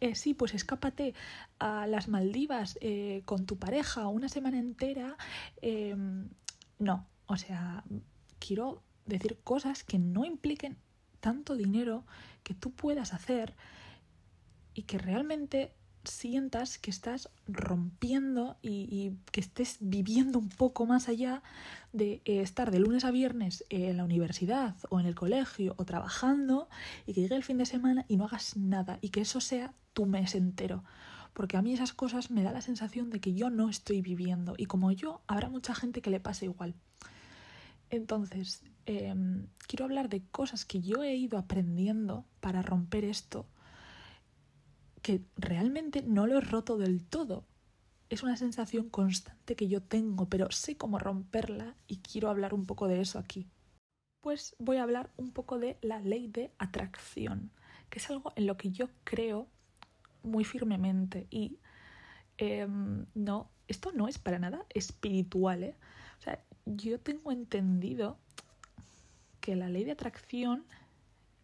eh, 0.01 0.13
sí, 0.13 0.35
pues 0.35 0.53
escápate 0.53 1.15
a 1.57 1.87
las 1.87 2.09
Maldivas 2.09 2.77
eh, 2.79 3.23
con 3.25 3.47
tu 3.47 3.57
pareja 3.57 4.07
una 4.07 4.29
semana 4.29 4.59
entera. 4.59 5.17
Em, 5.61 6.29
no, 6.77 7.07
o 7.25 7.37
sea, 7.37 7.83
quiero 8.37 8.83
decir 9.07 9.39
cosas 9.43 9.83
que 9.83 9.97
no 9.97 10.23
impliquen 10.23 10.77
tanto 11.19 11.55
dinero 11.55 12.05
que 12.43 12.53
tú 12.53 12.71
puedas 12.71 13.13
hacer 13.13 13.55
y 14.77 14.83
que 14.83 14.99
realmente 14.99 15.73
sientas 16.03 16.77
que 16.77 16.91
estás 16.91 17.29
rompiendo 17.47 18.57
y, 18.61 19.13
que 19.31 19.41
estés 19.41 19.77
viviendo 19.79 20.37
un 20.37 20.49
poco 20.49 20.85
más 20.85 21.09
allá 21.09 21.41
de 21.93 22.21
eh, 22.25 22.41
estar 22.41 22.69
de 22.69 22.77
lunes 22.79 23.03
a 23.03 23.09
viernes 23.09 23.65
en 23.69 23.97
la 23.97 24.03
universidad 24.03 24.75
o 24.89 24.99
en 24.99 25.07
el 25.07 25.15
colegio 25.15 25.73
o 25.77 25.83
trabajando 25.83 26.69
y 27.07 27.13
que 27.13 27.21
llegue 27.21 27.35
el 27.35 27.43
fin 27.43 27.57
de 27.57 27.65
semana 27.65 28.05
y 28.07 28.17
no 28.17 28.25
hagas 28.25 28.55
nada 28.55 28.99
y 29.01 29.09
que 29.09 29.21
eso 29.21 29.41
sea 29.41 29.73
tu 29.93 30.05
mes 30.05 30.35
entero. 30.35 30.83
Porque 31.33 31.57
a 31.57 31.63
mí 31.63 31.73
esas 31.73 31.93
cosas 31.93 32.29
me 32.29 32.43
da 32.43 32.51
la 32.51 32.61
sensación 32.61 33.09
de 33.09 33.19
que 33.19 33.33
yo 33.33 33.49
no 33.49 33.69
estoy 33.69 34.01
viviendo 34.01 34.53
y 34.59 34.67
como 34.67 34.91
yo 34.91 35.21
habrá 35.25 35.49
mucha 35.49 35.73
gente 35.73 36.03
que 36.03 36.11
le 36.11 36.19
pase 36.19 36.45
igual. 36.45 36.75
Entonces, 37.89 38.61
em, 38.85 39.47
quiero 39.67 39.85
hablar 39.85 40.07
de 40.07 40.21
cosas 40.21 40.65
que 40.65 40.81
yo 40.81 41.01
he 41.01 41.15
ido 41.15 41.39
aprendiendo 41.39 42.25
para 42.41 42.61
romper 42.61 43.05
esto 43.05 43.47
que 45.07 45.21
realmente 45.37 46.01
no 46.01 46.27
lo 46.27 46.37
he 46.37 46.41
roto 46.41 46.77
del 46.77 47.01
todo. 47.01 47.45
Es 48.09 48.23
una 48.23 48.35
sensación 48.35 48.89
constante 48.89 49.55
que 49.55 49.69
yo 49.69 49.81
tengo, 49.81 50.27
pero 50.27 50.51
sé 50.51 50.75
cómo 50.75 50.99
romperla 50.99 51.77
y 51.87 51.99
quiero 51.99 52.29
hablar 52.29 52.53
un 52.53 52.65
poco 52.65 52.89
de 52.89 52.99
eso 52.99 53.17
aquí. 53.17 53.47
Pues 54.19 54.53
voy 54.59 54.75
a 54.75 54.83
hablar 54.83 55.09
un 55.15 55.31
poco 55.31 55.59
de 55.59 55.77
la 55.81 56.01
ley 56.01 56.27
de 56.27 56.51
atracción, 56.57 57.51
que 57.89 57.99
es 57.99 58.09
algo 58.09 58.33
en 58.35 58.47
lo 58.47 58.57
que 58.57 58.71
yo 58.71 58.89
creo 59.05 59.47
muy 60.23 60.43
firmemente 60.43 61.25
y 61.29 61.57
em, 62.35 63.05
no, 63.15 63.49
esto 63.69 63.93
no 63.93 64.09
es 64.09 64.17
para 64.17 64.39
nada 64.39 64.65
espiritual, 64.73 65.63
¿eh? 65.63 65.75
O 66.19 66.21
sea, 66.21 66.43
yo 66.65 66.99
tengo 66.99 67.31
entendido 67.31 68.17
que 69.39 69.55
la 69.55 69.69
ley 69.69 69.85
de 69.85 69.93
atracción 69.93 70.65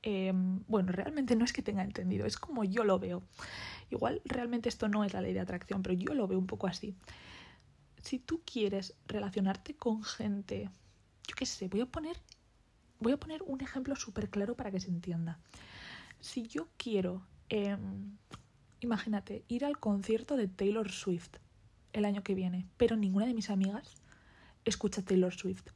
Em, 0.03 0.59
bueno, 0.67 0.91
realmente 0.91 1.35
no 1.35 1.45
es 1.45 1.53
que 1.53 1.61
tenga 1.61 1.81
entendido, 1.81 2.25
es 2.25 2.37
como 2.37 2.65
yo 2.65 2.83
lo 2.83 2.99
veo. 2.99 3.23
Igual 3.89 4.21
realmente 4.25 4.67
esto 4.67 4.89
no 4.89 5.03
es 5.05 5.13
la 5.13 5.21
ley 5.21 5.33
de 5.33 5.39
atracción, 5.39 5.81
pero 5.81 5.95
yo 5.95 6.13
lo 6.13 6.27
veo 6.27 6.37
un 6.37 6.47
poco 6.47 6.67
así. 6.67 6.95
Si 8.01 8.19
tú 8.19 8.41
quieres 8.45 8.95
relacionarte 9.07 9.75
con 9.75 10.03
gente, 10.03 10.69
yo 11.25 11.35
qué 11.35 11.45
sé, 11.45 11.69
voy 11.69 11.81
a 11.81 11.85
poner, 11.85 12.17
voy 12.99 13.13
a 13.13 13.17
poner 13.17 13.43
un 13.43 13.61
ejemplo 13.61 13.95
súper 13.95 14.29
claro 14.29 14.55
para 14.55 14.71
que 14.71 14.81
se 14.81 14.89
entienda. 14.89 15.39
Si 16.19 16.43
yo 16.43 16.67
quiero, 16.75 17.25
em, 17.47 18.17
imagínate, 18.81 19.45
ir 19.47 19.63
al 19.63 19.79
concierto 19.79 20.35
de 20.35 20.49
Taylor 20.49 20.91
Swift 20.91 21.37
el 21.93 22.03
año 22.03 22.23
que 22.23 22.35
viene, 22.35 22.67
pero 22.75 22.97
ninguna 22.97 23.25
de 23.25 23.33
mis 23.33 23.49
amigas 23.49 24.01
escucha 24.65 25.01
Taylor 25.01 25.33
Swift 25.33 25.69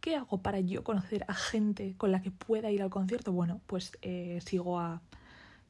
¿Qué 0.00 0.16
hago 0.16 0.42
para 0.42 0.60
yo 0.60 0.82
conocer 0.82 1.24
a 1.28 1.34
gente 1.34 1.94
con 1.98 2.10
la 2.10 2.22
que 2.22 2.30
pueda 2.30 2.70
ir 2.70 2.82
al 2.82 2.90
concierto? 2.90 3.32
Bueno, 3.32 3.60
pues 3.66 3.92
eh, 4.02 4.40
sigo 4.44 4.78
a, 4.78 5.02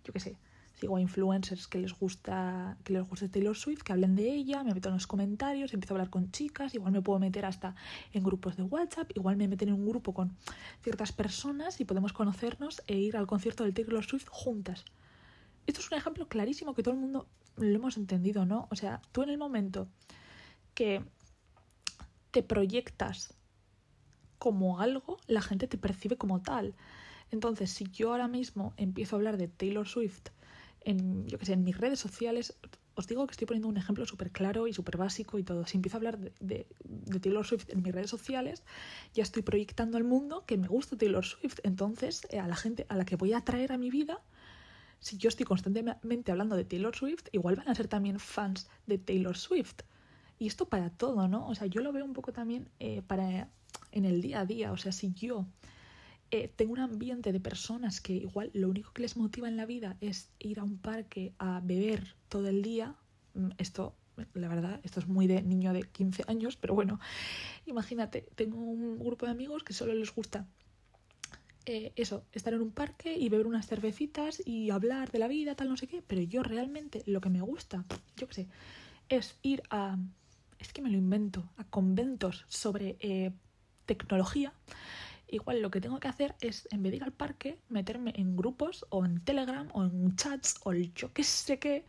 yo 0.04 0.12
qué 0.12 0.20
sé, 0.20 0.37
sigo 0.75 0.96
a 0.96 1.00
influencers 1.00 1.66
que 1.66 1.78
les 1.78 1.92
gusta 1.92 2.76
que 2.84 2.92
les 2.92 3.02
guste 3.02 3.28
Taylor 3.28 3.56
Swift, 3.56 3.82
que 3.82 3.92
hablen 3.92 4.14
de 4.14 4.32
ella, 4.32 4.62
me 4.62 4.72
meto 4.72 4.88
en 4.88 4.94
los 4.94 5.06
comentarios, 5.06 5.75
empiezo 5.75 5.94
a 5.94 5.96
hablar 5.96 6.10
con 6.10 6.30
chicas, 6.30 6.75
igual 6.75 6.92
me 6.92 7.02
puedo 7.02 7.18
meter 7.18 7.44
hasta 7.44 7.75
en 8.12 8.22
grupos 8.22 8.56
de 8.56 8.62
WhatsApp, 8.62 9.10
igual 9.14 9.37
me 9.37 9.49
meten 9.49 9.68
en 9.68 9.75
un 9.75 9.88
grupo 9.88 10.14
con 10.14 10.37
ciertas 10.82 11.12
personas 11.12 11.80
y 11.80 11.84
podemos 11.84 12.12
conocernos 12.12 12.82
e 12.87 12.96
ir 12.96 13.16
al 13.16 13.26
concierto 13.26 13.64
de 13.64 13.72
Taylor 13.72 14.04
Swift 14.04 14.28
juntas. 14.30 14.84
Esto 15.66 15.80
es 15.80 15.90
un 15.90 15.99
ejemplo 15.99 16.28
clarísimo 16.28 16.75
que 16.75 16.82
todo 16.82 16.94
el 16.94 17.00
mundo 17.00 17.26
lo 17.56 17.75
hemos 17.75 17.96
entendido, 17.96 18.46
¿no? 18.46 18.68
O 18.70 18.76
sea, 18.76 19.02
tú 19.12 19.22
en 19.22 19.30
el 19.30 19.38
momento 19.38 19.88
que 20.75 21.04
te 22.30 22.42
proyectas 22.42 23.34
como 24.40 24.80
algo, 24.80 25.18
la 25.26 25.42
gente 25.42 25.68
te 25.68 25.78
percibe 25.78 26.16
como 26.16 26.40
tal. 26.40 26.75
Entonces, 27.30 27.70
si 27.70 27.85
yo 27.85 28.11
ahora 28.11 28.26
mismo 28.26 28.73
empiezo 28.76 29.14
a 29.14 29.18
hablar 29.18 29.37
de 29.37 29.47
Taylor 29.47 29.87
Swift 29.87 30.30
en, 30.80 31.28
yo 31.28 31.38
que 31.38 31.44
sé, 31.47 31.52
en 31.52 31.62
mis 31.62 31.76
redes 31.76 32.00
sociales, 32.00 32.56
os 32.94 33.06
digo 33.06 33.26
que 33.26 33.32
estoy 33.32 33.47
poniendo 33.47 33.68
un 33.68 33.76
ejemplo 33.76 34.04
súper 34.06 34.30
claro 34.30 34.66
y 34.66 34.73
súper 34.73 34.97
básico 34.97 35.38
y 35.38 35.42
todo. 35.42 35.66
Si 35.66 35.76
empiezo 35.76 35.97
a 35.97 35.99
hablar 35.99 36.18
de, 36.18 36.66
Taylor 37.20 37.47
Swift 37.47 37.68
en 37.68 37.82
mis 37.82 37.94
redes 37.94 38.11
sociales, 38.11 38.64
ya 39.12 39.23
estoy 39.23 39.42
proyectando 39.42 39.99
al 39.99 40.04
mundo 40.04 40.44
que 40.47 40.56
me 40.56 40.68
gusta 40.68 40.97
Taylor 40.97 41.25
Swift. 41.25 41.59
Entonces, 41.62 42.26
eh, 42.30 42.40
a 42.40 42.49
la 42.49 42.56
gente 42.56 42.87
a 42.88 42.97
la 42.97 43.04
que 43.04 43.16
voy 43.16 43.35
a 43.35 43.42
traer 43.42 43.73
a 43.73 43.78
mi 43.78 43.90
vida, 43.90 44.23
si 45.00 45.18
yo 45.18 45.28
estoy 45.28 45.44
constantemente 45.44 46.32
hablando 46.32 46.56
de 46.56 46.64
Taylor 46.64 46.97
Swift, 46.97 47.26
igual 47.32 47.56
van 47.56 47.68
a 47.68 47.75
ser 47.75 47.88
también 47.88 48.18
fans 48.18 48.68
de 48.87 48.97
Taylor 48.97 49.37
Swift. 49.37 49.82
Y 50.38 50.47
esto 50.47 50.66
para 50.66 50.88
todo, 50.88 51.28
¿no? 51.28 51.47
O 51.47 51.54
sea, 51.54 51.66
yo 51.66 51.82
lo 51.82 51.92
veo 51.92 52.04
un 52.06 52.14
poco 52.14 52.32
también 52.32 52.70
eh, 52.80 53.02
para 53.06 53.50
en 53.92 54.04
el 54.04 54.23
día 54.23 54.40
a 54.40 54.47
día. 54.47 54.73
O 54.73 54.76
sea, 54.76 54.92
si 54.92 55.12
yo 55.12 55.47
eh, 56.30 56.49
tengo 56.54 56.73
un 56.73 56.78
ambiente 56.78 57.32
de 57.32 57.40
personas 57.40 58.00
que 58.00 58.12
igual 58.12 58.50
lo 58.54 58.68
único 58.68 58.92
que 58.92 59.02
les 59.02 59.16
motiva 59.16 59.49
en 59.49 59.56
la 59.56 59.66
vida 59.66 59.97
es 60.00 60.30
ir 60.38 60.61
a 60.61 60.64
un 60.64 60.78
parque 60.78 61.32
a 61.38 61.61
beber 61.61 62.14
todo 62.28 62.47
el 62.49 62.62
día, 62.62 62.94
mm, 63.35 63.50
esto, 63.59 63.97
la 64.35 64.49
verdad, 64.49 64.80
esto 64.85 65.00
es 65.00 65.09
muy 65.09 65.26
de 65.26 65.42
niño 65.42 65.73
de 65.73 65.82
15 65.82 66.25
años, 66.28 66.56
pero 66.56 66.75
bueno, 66.75 67.00
imagínate, 67.66 68.28
tengo 68.37 68.59
un 68.59 68.99
grupo 68.99 69.26
de 69.26 69.32
amigos 69.32 69.64
que 69.64 69.73
solo 69.73 69.92
les 69.92 70.14
gusta 70.14 70.47
eh, 71.66 71.92
eso, 71.97 72.25
estar 72.32 72.54
en 72.54 72.62
un 72.62 72.70
parque 72.70 73.16
y 73.16 73.28
beber 73.28 73.47
unas 73.47 73.66
cervecitas 73.66 74.40
y 74.47 74.70
hablar 74.70 75.11
de 75.11 75.18
la 75.18 75.28
vida, 75.28 75.54
tal, 75.56 75.68
no 75.68 75.76
sé 75.76 75.88
qué, 75.88 76.00
pero 76.00 76.23
yo 76.23 76.42
realmente 76.42 77.02
lo 77.06 77.20
que 77.20 77.28
me 77.28 77.40
gusta, 77.40 77.85
yo 78.16 78.28
qué 78.28 78.35
sé, 78.35 78.49
es 79.09 79.37
ir 79.42 79.62
a, 79.68 79.99
es 80.59 80.73
que 80.73 80.80
me 80.80 80.90
lo 80.90 80.97
invento, 80.97 81.50
a 81.56 81.64
conventos 81.64 82.44
sobre... 82.49 82.97
Eh, 83.00 83.32
tecnología, 83.94 84.52
igual 85.28 85.62
lo 85.62 85.70
que 85.70 85.80
tengo 85.80 86.00
que 86.00 86.09
hacer 86.09 86.35
es, 86.40 86.68
en 86.70 86.82
vez 86.82 86.92
de 86.92 86.97
ir 86.99 87.04
al 87.04 87.12
parque, 87.12 87.59
meterme 87.68 88.12
en 88.16 88.37
grupos 88.37 88.87
o 88.90 89.04
en 89.04 89.20
Telegram 89.25 89.68
o 89.73 89.85
en 89.85 90.16
chats 90.16 90.56
o 90.64 90.73
yo 90.73 91.12
qué 91.12 91.25
sé 91.25 91.59
qué, 91.59 91.85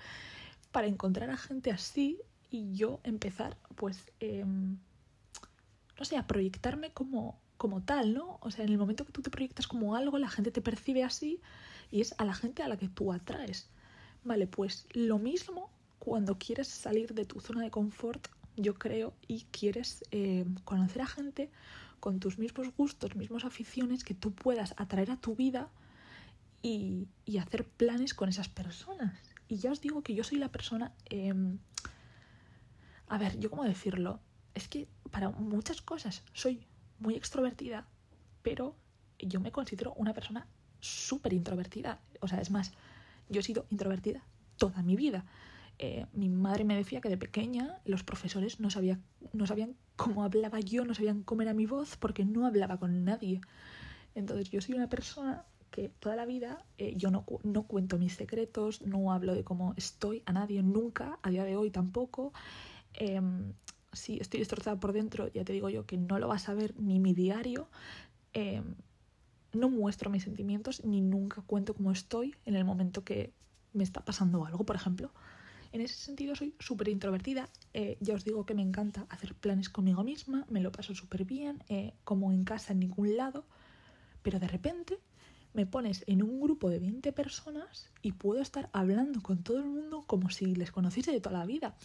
para 0.71 0.87
encontrar 0.87 1.29
a 1.29 1.37
gente 1.37 1.71
así 1.71 2.19
y 2.49 2.73
yo 2.73 2.99
empezar, 3.03 3.57
pues, 3.75 4.11
em, 4.19 4.77
no 5.97 6.05
sé, 6.05 6.17
a 6.17 6.27
proyectarme 6.27 6.91
como, 6.91 7.39
como 7.57 7.81
tal, 7.83 8.13
¿no? 8.13 8.37
O 8.41 8.51
sea, 8.51 8.65
en 8.65 8.71
el 8.71 8.77
momento 8.77 9.05
que 9.05 9.11
tú 9.11 9.21
te 9.21 9.29
proyectas 9.29 9.67
como 9.67 9.95
algo, 9.95 10.17
la 10.17 10.29
gente 10.29 10.51
te 10.51 10.61
percibe 10.61 11.03
así 11.03 11.41
y 11.91 12.01
es 12.01 12.15
a 12.17 12.25
la 12.25 12.33
gente 12.33 12.63
a 12.63 12.67
la 12.67 12.77
que 12.77 12.89
tú 12.89 13.11
atraes. 13.13 13.69
Vale, 14.23 14.47
pues 14.47 14.87
lo 14.93 15.17
mismo 15.19 15.69
cuando 15.99 16.37
quieres 16.37 16.67
salir 16.67 17.13
de 17.13 17.25
tu 17.25 17.39
zona 17.39 17.61
de 17.61 17.71
confort, 17.71 18.27
yo 18.57 18.73
creo, 18.75 19.13
y 19.27 19.45
quieres 19.51 20.03
em, 20.11 20.55
conocer 20.63 21.01
a 21.01 21.07
gente 21.07 21.49
con 22.01 22.19
tus 22.19 22.37
mismos 22.39 22.67
gustos, 22.75 23.15
mismas 23.15 23.45
aficiones, 23.45 24.03
que 24.03 24.15
tú 24.15 24.33
puedas 24.33 24.73
atraer 24.75 25.11
a 25.11 25.17
tu 25.17 25.35
vida 25.35 25.69
y, 26.61 27.07
hacer 27.39 27.63
planes 27.65 28.13
con 28.13 28.27
esas 28.27 28.49
personas. 28.49 29.17
Y 29.47 29.57
ya 29.57 29.71
os 29.71 29.79
digo 29.79 30.01
que 30.01 30.13
yo 30.13 30.25
soy 30.25 30.37
la 30.37 30.51
persona... 30.51 30.93
Em, 31.09 31.59
a 33.07 33.17
ver, 33.17 33.39
yo 33.39 33.49
cómo 33.49 33.63
decirlo. 33.63 34.19
Es 34.53 34.67
que 34.67 34.87
para 35.11 35.29
muchas 35.29 35.81
cosas 35.81 36.23
soy 36.33 36.65
muy 36.99 37.15
extrovertida, 37.15 37.87
pero 38.41 38.75
yo 39.19 39.39
me 39.39 39.51
considero 39.51 39.93
una 39.93 40.13
persona 40.13 40.47
súper 40.79 41.33
introvertida. 41.33 41.99
O 42.21 42.27
sea, 42.27 42.41
es 42.41 42.49
más, 42.49 42.71
yo 43.29 43.41
he 43.41 43.43
sido 43.43 43.65
introvertida 43.69 44.23
toda 44.57 44.81
mi 44.81 44.95
vida. 44.95 45.25
Eh, 45.83 46.05
mi 46.13 46.29
madre 46.29 46.63
me 46.63 46.75
decía 46.75 47.01
que 47.01 47.09
de 47.09 47.17
pequeña 47.17 47.81
los 47.85 48.03
profesores 48.03 48.59
no, 48.59 48.69
sabía, 48.69 48.99
no 49.33 49.47
sabían 49.47 49.75
cómo 49.95 50.23
hablaba 50.23 50.59
yo, 50.59 50.85
no 50.85 50.93
sabían 50.93 51.23
cómo 51.23 51.41
era 51.41 51.55
mi 51.55 51.65
voz 51.65 51.97
porque 51.97 52.23
no 52.23 52.45
hablaba 52.45 52.77
con 52.77 53.03
nadie. 53.03 53.41
Entonces 54.13 54.51
yo 54.51 54.61
soy 54.61 54.75
una 54.75 54.89
persona 54.89 55.43
que 55.71 55.89
toda 55.89 56.15
la 56.15 56.27
vida 56.27 56.63
eh, 56.77 56.93
yo 56.97 57.09
no, 57.09 57.25
no 57.41 57.63
cuento 57.63 57.97
mis 57.97 58.13
secretos, 58.13 58.83
no 58.83 59.11
hablo 59.11 59.33
de 59.33 59.43
cómo 59.43 59.73
estoy 59.75 60.21
a 60.27 60.33
nadie 60.33 60.61
nunca, 60.61 61.17
a 61.23 61.31
día 61.31 61.45
de 61.45 61.55
hoy 61.55 61.71
tampoco. 61.71 62.31
Em, 62.93 63.53
si 63.91 64.19
estoy 64.19 64.41
destrozada 64.41 64.79
por 64.79 64.93
dentro, 64.93 65.29
ya 65.29 65.43
te 65.43 65.51
digo 65.51 65.69
yo 65.69 65.87
que 65.87 65.97
no 65.97 66.19
lo 66.19 66.27
vas 66.27 66.47
a 66.47 66.53
ver 66.53 66.79
ni 66.79 66.99
mi 66.99 67.15
diario. 67.15 67.69
Em, 68.33 68.75
no 69.51 69.67
muestro 69.67 70.11
mis 70.11 70.25
sentimientos 70.25 70.85
ni 70.85 71.01
nunca 71.01 71.41
cuento 71.41 71.73
cómo 71.73 71.91
estoy 71.91 72.35
en 72.45 72.55
el 72.55 72.65
momento 72.65 73.03
que 73.03 73.33
me 73.73 73.83
está 73.83 74.05
pasando 74.05 74.45
algo, 74.45 74.63
por 74.63 74.75
ejemplo. 74.75 75.11
En 75.71 75.81
ese 75.81 75.95
sentido 75.95 76.35
soy 76.35 76.53
súper 76.59 76.89
introvertida. 76.89 77.49
Eh, 77.73 77.97
ya 78.01 78.13
os 78.15 78.25
digo 78.25 78.45
que 78.45 78.53
me 78.53 78.61
encanta 78.61 79.05
hacer 79.09 79.33
planes 79.35 79.69
conmigo 79.69 80.03
misma, 80.03 80.45
me 80.49 80.59
lo 80.59 80.71
paso 80.71 80.93
súper 80.93 81.23
bien, 81.25 81.63
eh, 81.69 81.93
como 82.03 82.31
en 82.31 82.43
casa 82.43 82.73
en 82.73 82.79
ningún 82.79 83.15
lado, 83.15 83.45
pero 84.21 84.39
de 84.39 84.47
repente 84.47 84.99
me 85.53 85.65
pones 85.65 86.03
en 86.07 86.23
un 86.23 86.39
grupo 86.39 86.69
de 86.69 86.79
20 86.79 87.11
personas 87.11 87.89
y 88.01 88.13
puedo 88.13 88.41
estar 88.41 88.69
hablando 88.71 89.21
con 89.21 89.43
todo 89.43 89.57
el 89.57 89.65
mundo 89.65 90.03
como 90.07 90.29
si 90.29 90.55
les 90.55 90.71
conociese 90.71 91.11
de 91.11 91.19
toda 91.21 91.39
la 91.39 91.45
vida. 91.45 91.75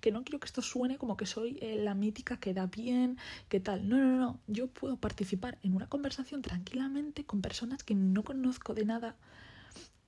Que 0.00 0.12
no 0.12 0.24
quiero 0.24 0.40
que 0.40 0.46
esto 0.46 0.62
suene 0.62 0.98
como 0.98 1.16
que 1.16 1.26
soy 1.26 1.58
eh, 1.60 1.76
la 1.76 1.94
mítica 1.94 2.38
que 2.38 2.54
da 2.54 2.66
bien, 2.66 3.18
que 3.48 3.60
tal. 3.60 3.88
No, 3.88 3.96
no, 3.96 4.16
no. 4.16 4.40
Yo 4.46 4.68
puedo 4.68 4.96
participar 4.96 5.58
en 5.62 5.74
una 5.74 5.88
conversación 5.88 6.42
tranquilamente 6.42 7.24
con 7.24 7.42
personas 7.42 7.82
que 7.82 7.94
no 7.94 8.22
conozco 8.24 8.74
de 8.74 8.84
nada 8.84 9.16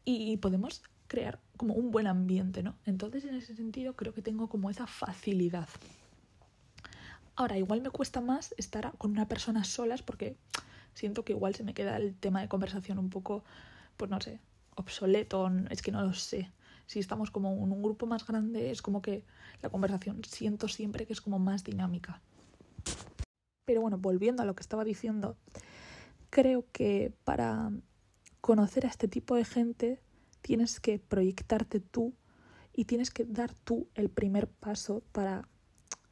y 0.04 0.38
podemos 0.38 0.82
crear 1.08 1.40
como 1.56 1.74
un 1.74 1.90
buen 1.90 2.06
ambiente, 2.06 2.62
¿no? 2.62 2.76
Entonces, 2.84 3.24
en 3.24 3.34
ese 3.34 3.56
sentido, 3.56 3.96
creo 3.96 4.14
que 4.14 4.22
tengo 4.22 4.48
como 4.48 4.70
esa 4.70 4.86
facilidad. 4.86 5.68
Ahora, 7.34 7.58
igual 7.58 7.80
me 7.82 7.90
cuesta 7.90 8.20
más 8.20 8.54
estar 8.56 8.92
con 8.98 9.10
una 9.12 9.26
persona 9.26 9.64
solas 9.64 10.02
porque 10.02 10.36
siento 10.94 11.24
que 11.24 11.32
igual 11.32 11.54
se 11.54 11.64
me 11.64 11.74
queda 11.74 11.96
el 11.96 12.14
tema 12.14 12.40
de 12.40 12.48
conversación 12.48 12.98
un 12.98 13.10
poco, 13.10 13.44
pues 13.96 14.10
no 14.10 14.20
sé, 14.20 14.40
obsoleto, 14.76 15.50
es 15.70 15.82
que 15.82 15.92
no 15.92 16.02
lo 16.02 16.12
sé. 16.12 16.50
Si 16.86 16.98
estamos 16.98 17.30
como 17.30 17.52
en 17.52 17.72
un 17.72 17.82
grupo 17.82 18.06
más 18.06 18.26
grande, 18.26 18.70
es 18.70 18.82
como 18.82 19.02
que 19.02 19.24
la 19.62 19.68
conversación 19.68 20.22
siento 20.24 20.68
siempre 20.68 21.06
que 21.06 21.12
es 21.12 21.20
como 21.20 21.38
más 21.38 21.64
dinámica. 21.64 22.20
Pero 23.64 23.82
bueno, 23.82 23.98
volviendo 23.98 24.42
a 24.42 24.46
lo 24.46 24.54
que 24.54 24.62
estaba 24.62 24.84
diciendo, 24.84 25.36
creo 26.30 26.64
que 26.72 27.12
para 27.24 27.70
conocer 28.40 28.86
a 28.86 28.88
este 28.88 29.08
tipo 29.08 29.34
de 29.34 29.44
gente 29.44 30.00
tienes 30.42 30.80
que 30.80 30.98
proyectarte 30.98 31.80
tú 31.80 32.14
y 32.72 32.84
tienes 32.84 33.10
que 33.10 33.24
dar 33.24 33.54
tú 33.54 33.88
el 33.94 34.08
primer 34.08 34.48
paso 34.48 35.02
para 35.12 35.48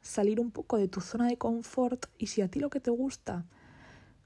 salir 0.01 0.39
un 0.39 0.51
poco 0.51 0.77
de 0.77 0.87
tu 0.87 1.01
zona 1.01 1.27
de 1.27 1.37
confort. 1.37 2.05
Y 2.17 2.27
si 2.27 2.41
a 2.41 2.49
ti 2.49 2.59
lo 2.59 2.69
que 2.69 2.79
te 2.79 2.91
gusta, 2.91 3.45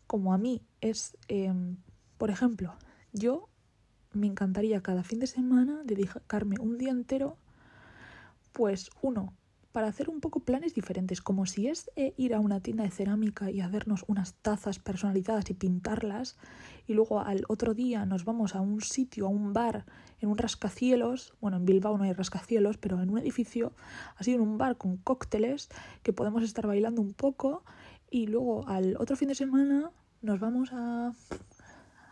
como 0.07 0.33
a 0.33 0.37
mí, 0.37 0.61
es, 0.81 1.17
em, 1.27 1.77
por 2.17 2.29
ejemplo, 2.29 2.75
yo 3.13 3.49
me 4.13 4.27
encantaría 4.27 4.81
cada 4.81 5.03
fin 5.03 5.19
de 5.19 5.27
semana 5.27 5.81
dedicarme 5.85 6.57
un 6.59 6.77
día 6.77 6.91
entero, 6.91 7.37
pues 8.51 8.89
uno, 9.01 9.33
para 9.71 9.87
hacer 9.87 10.09
un 10.09 10.19
poco 10.19 10.41
planes 10.41 10.73
diferentes, 10.73 11.21
como 11.21 11.45
si 11.45 11.67
es 11.67 11.89
eh, 11.95 12.13
ir 12.17 12.33
a 12.33 12.39
una 12.39 12.59
tienda 12.59 12.83
de 12.83 12.91
cerámica 12.91 13.49
y 13.51 13.61
hacernos 13.61 14.03
unas 14.07 14.33
tazas 14.35 14.79
personalizadas 14.79 15.49
y 15.49 15.53
pintarlas, 15.53 16.37
y 16.87 16.93
luego 16.93 17.21
al 17.21 17.43
otro 17.47 17.73
día 17.73 18.05
nos 18.05 18.25
vamos 18.25 18.55
a 18.55 18.61
un 18.61 18.81
sitio, 18.81 19.25
a 19.27 19.29
un 19.29 19.53
bar, 19.53 19.85
en 20.19 20.29
un 20.29 20.37
rascacielos, 20.37 21.33
bueno, 21.41 21.57
en 21.57 21.65
Bilbao 21.65 21.97
no 21.97 22.03
hay 22.03 22.13
rascacielos, 22.13 22.77
pero 22.77 23.01
en 23.01 23.09
un 23.09 23.17
edificio, 23.17 23.73
así 24.17 24.33
en 24.33 24.41
un 24.41 24.57
bar 24.57 24.77
con 24.77 24.97
cócteles, 24.97 25.69
que 26.03 26.13
podemos 26.13 26.43
estar 26.43 26.67
bailando 26.67 27.01
un 27.01 27.13
poco, 27.13 27.63
y 28.09 28.27
luego 28.27 28.67
al 28.67 28.97
otro 28.97 29.15
fin 29.15 29.29
de 29.29 29.35
semana 29.35 29.91
nos 30.21 30.39
vamos 30.39 30.71
a, 30.73 31.13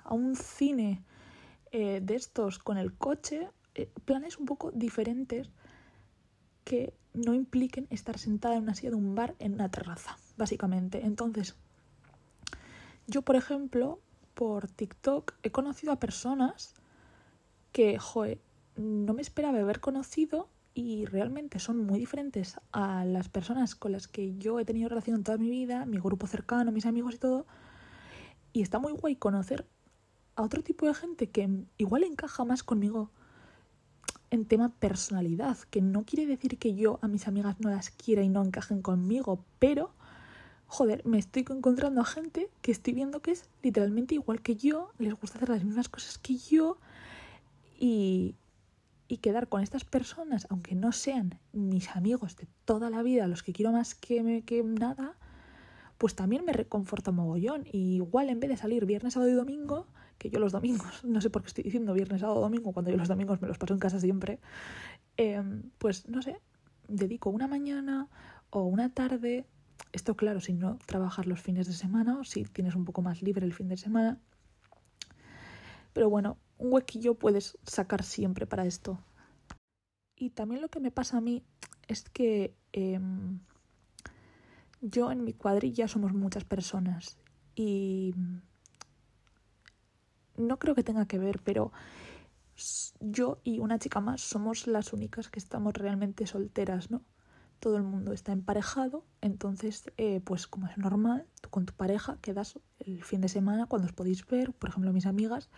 a 0.03 0.13
un 0.13 0.35
cine 0.35 1.03
eh, 1.71 1.99
de 2.01 2.15
estos 2.15 2.57
con 2.57 2.77
el 2.77 2.93
coche, 2.93 3.47
eh, 3.75 3.91
planes 4.05 4.39
un 4.39 4.45
poco 4.45 4.71
diferentes 4.71 5.51
que 6.63 6.93
no 7.25 7.33
impliquen 7.33 7.88
estar 7.89 8.17
sentada 8.17 8.55
en 8.55 8.63
una 8.63 8.75
silla 8.75 8.91
de 8.91 8.95
un 8.95 9.15
bar 9.15 9.35
en 9.39 9.53
una 9.53 9.69
terraza, 9.69 10.17
básicamente. 10.38 11.05
Entonces, 11.05 11.55
yo, 13.07 13.21
por 13.21 13.35
ejemplo, 13.35 13.99
por 14.33 14.67
TikTok 14.67 15.34
he 15.43 15.51
conocido 15.51 15.91
a 15.91 15.99
personas 15.99 16.75
que, 17.71 17.97
joe, 17.99 18.39
no 18.75 19.13
me 19.13 19.21
esperaba 19.21 19.60
haber 19.60 19.79
conocido 19.79 20.47
y 20.73 21.05
realmente 21.05 21.60
son 21.60 21.86
muy 21.86 21.99
diferentes 21.99 22.60
a 22.71 23.03
las 23.03 23.27
personas 23.27 23.75
con 23.75 23.91
las 23.91 24.08
que 24.08 24.38
yo 24.38 24.60
he 24.60 24.65
tenido 24.65 24.89
relación 24.89 25.23
toda 25.23 25.38
mi 25.38 25.49
vida, 25.49 25.86
mi 25.86 25.99
grupo 25.99 26.27
cercano, 26.27 26.71
mis 26.71 26.86
amigos 26.86 27.15
y 27.15 27.17
todo. 27.17 27.45
Y 28.53 28.62
está 28.62 28.79
muy 28.79 28.93
guay 28.93 29.15
conocer 29.15 29.67
a 30.36 30.43
otro 30.43 30.63
tipo 30.63 30.86
de 30.86 30.93
gente 30.93 31.29
que 31.29 31.49
igual 31.77 32.03
encaja 32.03 32.45
más 32.45 32.63
conmigo 32.63 33.12
en 34.31 34.45
tema 34.45 34.69
personalidad, 34.69 35.57
que 35.69 35.81
no 35.81 36.03
quiere 36.03 36.25
decir 36.25 36.57
que 36.57 36.75
yo 36.75 36.99
a 37.01 37.07
mis 37.07 37.27
amigas 37.27 37.59
no 37.59 37.69
las 37.69 37.89
quiera 37.89 38.21
y 38.21 38.29
no 38.29 38.43
encajen 38.43 38.81
conmigo, 38.81 39.43
pero, 39.59 39.91
joder, 40.67 41.05
me 41.05 41.17
estoy 41.17 41.45
encontrando 41.49 42.01
a 42.01 42.05
gente 42.05 42.49
que 42.61 42.71
estoy 42.71 42.93
viendo 42.93 43.21
que 43.21 43.31
es 43.31 43.49
literalmente 43.63 44.15
igual 44.15 44.41
que 44.41 44.55
yo, 44.55 44.91
les 44.99 45.13
gusta 45.13 45.37
hacer 45.37 45.49
las 45.49 45.63
mismas 45.63 45.89
cosas 45.89 46.17
que 46.17 46.37
yo 46.37 46.77
y, 47.79 48.35
y 49.09 49.17
quedar 49.17 49.49
con 49.49 49.61
estas 49.61 49.83
personas, 49.83 50.45
aunque 50.49 50.75
no 50.75 50.91
sean 50.91 51.39
mis 51.51 51.89
amigos 51.95 52.37
de 52.37 52.47
toda 52.63 52.91
la 52.91 53.01
vida, 53.01 53.27
los 53.27 53.41
que 53.41 53.53
quiero 53.53 53.71
más 53.71 53.95
que, 53.95 54.43
que 54.45 54.63
nada, 54.63 55.15
pues 55.97 56.15
también 56.15 56.45
me 56.45 56.53
reconforta 56.53 57.11
mogollón. 57.11 57.65
Y 57.71 57.95
igual 57.95 58.29
en 58.29 58.39
vez 58.39 58.51
de 58.51 58.57
salir 58.57 58.85
viernes, 58.85 59.13
sábado 59.13 59.31
y 59.31 59.33
domingo, 59.33 59.87
que 60.19 60.29
yo 60.29 60.39
los 60.39 60.51
domingos, 60.51 61.03
no 61.03 61.21
sé 61.21 61.32
por 61.32 61.41
qué 61.41 61.47
estoy 61.47 61.63
diciendo 61.63 61.93
viernes, 61.93 62.21
sábado, 62.21 62.41
domingo, 62.41 62.71
cuando 62.73 62.91
yo 62.91 62.97
los 62.97 63.08
domingos 63.08 63.41
me 63.41 63.47
los 63.47 63.58
paso 63.58 63.73
en 63.73 63.79
casa 63.79 63.99
siempre, 63.99 64.39
em, 65.17 65.63
pues 65.79 66.08
no 66.08 66.21
sé, 66.21 66.39
dedico 66.88 67.32
una 67.32 67.47
mañana 67.47 68.08
o 68.51 68.63
una 68.63 68.93
tarde, 68.93 69.47
esto 69.91 70.15
claro, 70.15 70.39
si 70.41 70.53
no 70.53 70.77
trabajar 70.86 71.25
los 71.25 71.41
fines 71.41 71.65
de 71.65 71.73
semana 71.73 72.19
o 72.19 72.23
si 72.23 72.43
tienes 72.43 72.75
un 72.75 72.86
poco 72.86 73.01
más 73.01 73.23
libre 73.23 73.45
el 73.45 73.53
fin 73.53 73.69
de 73.69 73.77
semana, 73.77 74.19
pero 75.93 76.10
bueno, 76.10 76.38
un 76.60 76.71
huequillo 76.73 77.15
puedes 77.15 77.58
sacar 77.63 78.03
siempre 78.03 78.45
para 78.45 78.65
esto. 78.65 78.99
Y 80.15 80.32
también 80.32 80.62
lo 80.62 80.67
que 80.67 80.82
me 80.82 80.91
pasa 80.91 81.17
a 81.17 81.21
mí 81.21 81.43
es 81.88 82.10
que 82.10 82.53
em, 82.73 83.39
yo 84.82 85.12
en 85.12 85.23
mi 85.23 85.34
cuadrilla 85.34 85.88
somos 85.88 86.13
muchas 86.13 86.43
personas 86.43 87.17
y 87.55 88.13
no 90.39 90.58
creo 90.58 90.75
que 90.75 90.84
tenga 90.84 91.06
que 91.06 91.19
ver, 91.19 91.39
pero 91.43 91.71
yo 92.99 93.39
y 93.43 93.60
una 93.60 93.80
chica 93.80 94.02
más 94.02 94.21
somos 94.21 94.67
las 94.67 94.93
únicas 94.93 95.30
que 95.30 95.39
estamos 95.39 95.73
realmente 95.73 96.25
solteras, 96.25 96.91
¿no? 96.91 97.02
Todo 97.60 97.75
el 97.78 97.84
mundo 97.84 98.13
está 98.13 98.32
emparejado, 98.32 99.06
entonces, 99.21 99.91
eh, 99.97 100.21
pues 100.23 100.47
como 100.47 100.67
es 100.67 100.78
normal, 100.78 101.25
tú 101.41 101.49
con 101.49 101.65
tu 101.65 101.73
pareja 101.73 102.17
quedas 102.21 102.58
el 102.80 103.04
fin 103.04 103.21
de 103.21 103.28
semana 103.28 103.65
cuando 103.65 103.88
os 103.88 103.93
podéis 103.93 104.25
ver, 104.25 104.54
por 104.54 104.69
ejemplo, 104.69 104.93
mis 104.93 105.06
amigas, 105.06 105.49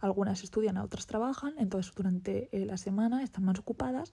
algunas 0.00 0.42
estudian, 0.42 0.76
otras 0.78 1.06
trabajan, 1.06 1.54
entonces 1.58 1.92
durante 1.94 2.48
eh, 2.50 2.66
la 2.66 2.76
semana 2.76 3.22
están 3.22 3.44
más 3.44 3.58
ocupadas 3.58 4.12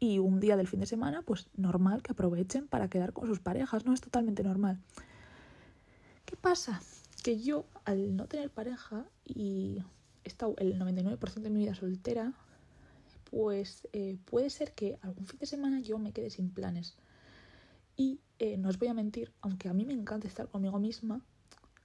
y 0.00 0.18
un 0.18 0.40
día 0.40 0.56
del 0.56 0.66
fin 0.66 0.80
de 0.80 0.86
semana, 0.86 1.22
pues 1.22 1.48
normal 1.56 2.02
que 2.02 2.12
aprovechen 2.12 2.66
para 2.66 2.88
quedar 2.88 3.12
con 3.12 3.28
sus 3.28 3.38
parejas, 3.38 3.84
¿no? 3.84 3.92
Es 3.92 4.00
totalmente 4.00 4.42
normal. 4.42 4.80
¿Qué 6.24 6.36
pasa? 6.36 6.80
Que 7.24 7.40
yo, 7.40 7.64
al 7.86 8.14
no 8.14 8.26
tener 8.26 8.50
pareja 8.50 9.06
y 9.24 9.82
he 10.24 10.28
estado 10.28 10.54
el 10.58 10.78
99% 10.78 11.40
de 11.40 11.48
mi 11.48 11.60
vida 11.60 11.74
soltera, 11.74 12.34
pues 13.30 13.88
eh, 13.94 14.18
puede 14.26 14.50
ser 14.50 14.74
que 14.74 14.98
algún 15.00 15.26
fin 15.26 15.38
de 15.38 15.46
semana 15.46 15.80
yo 15.80 15.98
me 15.98 16.12
quede 16.12 16.28
sin 16.28 16.50
planes. 16.50 16.96
Y 17.96 18.20
eh, 18.38 18.58
no 18.58 18.68
os 18.68 18.78
voy 18.78 18.88
a 18.88 18.94
mentir, 18.94 19.32
aunque 19.40 19.70
a 19.70 19.72
mí 19.72 19.86
me 19.86 19.94
encanta 19.94 20.28
estar 20.28 20.48
conmigo 20.48 20.78
misma, 20.78 21.24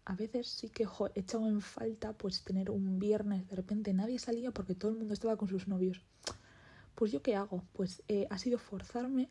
a 0.04 0.16
veces 0.16 0.50
sí 0.50 0.68
que 0.68 0.84
he 0.84 1.20
echado 1.20 1.48
en 1.48 1.62
falta 1.62 2.12
pues 2.12 2.44
tener 2.44 2.70
un 2.70 3.00
viernes, 3.00 3.48
de 3.48 3.56
repente 3.56 3.94
nadie 3.94 4.20
salía 4.20 4.52
porque 4.52 4.76
todo 4.76 4.92
el 4.92 4.98
mundo 4.98 5.14
estaba 5.14 5.38
con 5.38 5.48
sus 5.48 5.70
novios. 5.70 6.02
Pues 6.96 7.14
yo 7.14 7.22
qué 7.22 7.38
hago? 7.38 7.64
Pues 7.72 8.04
eh, 8.10 8.28
ha 8.30 8.38
sido 8.40 8.58
forzarme 8.58 9.30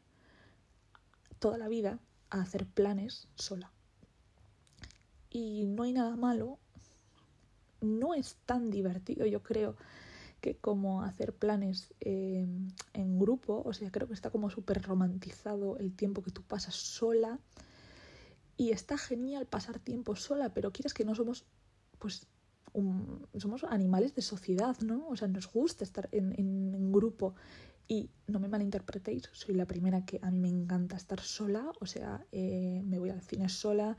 toda 1.39 1.59
la 1.59 1.69
vida 1.69 1.99
a 2.31 2.41
hacer 2.41 2.65
planes 2.65 3.29
sola. 3.35 3.71
Y 5.31 5.67
no 5.67 5.83
hay 5.83 5.93
nada 5.93 6.17
malo, 6.17 6.59
no 7.81 8.15
es 8.15 8.37
tan 8.47 8.71
divertido, 8.71 9.27
yo 9.27 9.43
creo, 9.43 9.77
que 10.41 10.57
como 10.57 11.03
hacer 11.03 11.35
planes 11.35 11.93
em, 12.01 12.69
en 12.93 13.19
grupo, 13.19 13.63
o 13.65 13.73
sea, 13.73 13.91
creo 13.91 14.07
que 14.07 14.15
está 14.15 14.31
como 14.31 14.51
súper 14.51 14.83
romantizado 14.83 15.79
el 15.79 15.95
tiempo 15.95 16.23
que 16.23 16.31
tú 16.31 16.43
pasas 16.43 16.75
sola. 16.75 17.39
Y 18.57 18.71
está 18.71 18.99
genial 18.99 19.47
pasar 19.47 19.79
tiempo 19.79 20.17
sola, 20.17 20.53
pero 20.53 20.73
quieres 20.73 20.93
que 20.93 21.05
no 21.05 21.15
somos, 21.15 21.45
pues, 21.99 22.27
somos 23.37 23.65
animales 23.65 24.15
de 24.15 24.23
sociedad, 24.23 24.77
¿no? 24.81 25.09
O 25.09 25.17
sea, 25.17 25.29
nos 25.29 25.51
gusta 25.51 25.85
estar 25.85 26.09
en, 26.13 26.33
en, 26.39 26.93
grupo. 26.93 27.35
Y 27.87 28.11
no 28.27 28.39
me 28.39 28.49
malinterpretéis, 28.49 29.31
soy 29.33 29.55
la 29.55 29.65
primera 29.65 30.05
que 30.05 30.19
a 30.23 30.31
mí 30.31 30.39
me 30.41 30.49
encanta 30.49 30.97
estar 30.97 31.21
sola, 31.21 31.73
o 31.81 31.87
sea, 31.87 32.27
eh, 32.33 32.83
me 32.85 32.99
voy 32.99 33.11
al 33.11 33.23
cine 33.23 33.49
sola, 33.49 33.97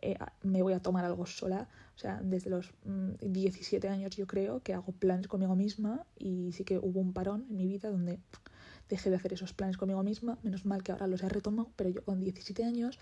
eh, 0.00 0.16
me 0.42 0.62
voy 0.62 0.72
a 0.72 0.80
tomar 0.80 1.04
algo 1.04 1.26
sola. 1.26 1.68
O 1.96 1.98
sea, 1.98 2.20
desde 2.22 2.50
los 2.50 2.72
17 3.20 3.88
mm, 3.88 3.92
años 3.92 4.16
yo 4.16 4.26
creo 4.26 4.62
que 4.62 4.74
hago 4.74 4.92
planes 4.92 5.26
conmigo 5.28 5.56
misma 5.56 6.06
y 6.16 6.52
sí 6.52 6.64
que 6.64 6.78
hubo 6.78 7.00
un 7.00 7.12
parón 7.12 7.46
en 7.50 7.56
mi 7.56 7.66
vida 7.66 7.90
donde 7.90 8.20
dejé 8.88 9.10
de 9.10 9.16
hacer 9.16 9.32
esos 9.32 9.52
planes 9.52 9.76
conmigo 9.76 10.02
misma. 10.02 10.38
Menos 10.42 10.64
mal 10.64 10.82
que 10.82 10.92
ahora 10.92 11.06
los 11.06 11.22
he 11.22 11.28
retomado, 11.28 11.70
pero 11.76 11.90
yo 11.90 12.04
con 12.04 12.20
17 12.20 12.64
años 12.64 12.98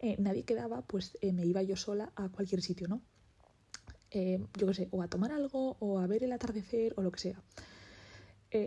eh, 0.00 0.16
nadie 0.18 0.44
quedaba, 0.44 0.82
pues 0.82 1.16
eh, 1.20 1.32
me 1.32 1.46
iba 1.46 1.62
yo 1.62 1.76
sola 1.76 2.12
a 2.16 2.28
cualquier 2.28 2.62
sitio, 2.62 2.88
¿no? 2.88 3.00
yo 4.12 4.66
qué 4.66 4.74
sé, 4.74 4.88
o 4.90 5.02
a 5.04 5.06
tomar 5.06 5.30
algo, 5.30 5.76
o 5.78 6.00
a 6.00 6.06
ver 6.08 6.24
el 6.24 6.32
atardecer, 6.32 6.94
o 6.96 7.02
lo 7.02 7.12
que 7.12 7.20
sea. 7.20 7.40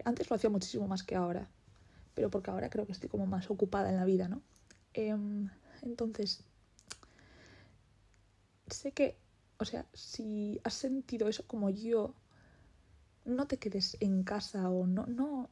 antes 0.06 0.30
lo 0.30 0.38
hacía 0.38 0.50
muchísimo 0.50 0.88
más 0.88 1.04
que 1.04 1.17
ahora, 1.17 1.50
pero 2.13 2.30
porque 2.30 2.50
ahora 2.50 2.69
creo 2.69 2.86
que 2.86 2.93
estoy 2.93 3.10
como 3.10 3.26
más 3.26 3.50
ocupada 3.50 3.89
en 3.89 3.98
la 3.98 4.06
vida, 4.06 4.30
¿no? 4.30 4.41
Em, 4.93 5.50
entonces, 5.82 6.46
sé 8.67 8.91
que, 8.91 9.17
o 9.58 9.65
sea, 9.65 9.86
si 9.93 10.60
has 10.63 10.73
sentido 10.73 11.28
eso 11.28 11.45
como 11.47 11.69
yo, 11.69 12.13
no 13.26 13.47
te 13.47 13.58
quedes 13.58 13.97
en 13.99 14.23
casa 14.23 14.69
o 14.69 14.86
no, 14.88 15.06
no, 15.08 15.49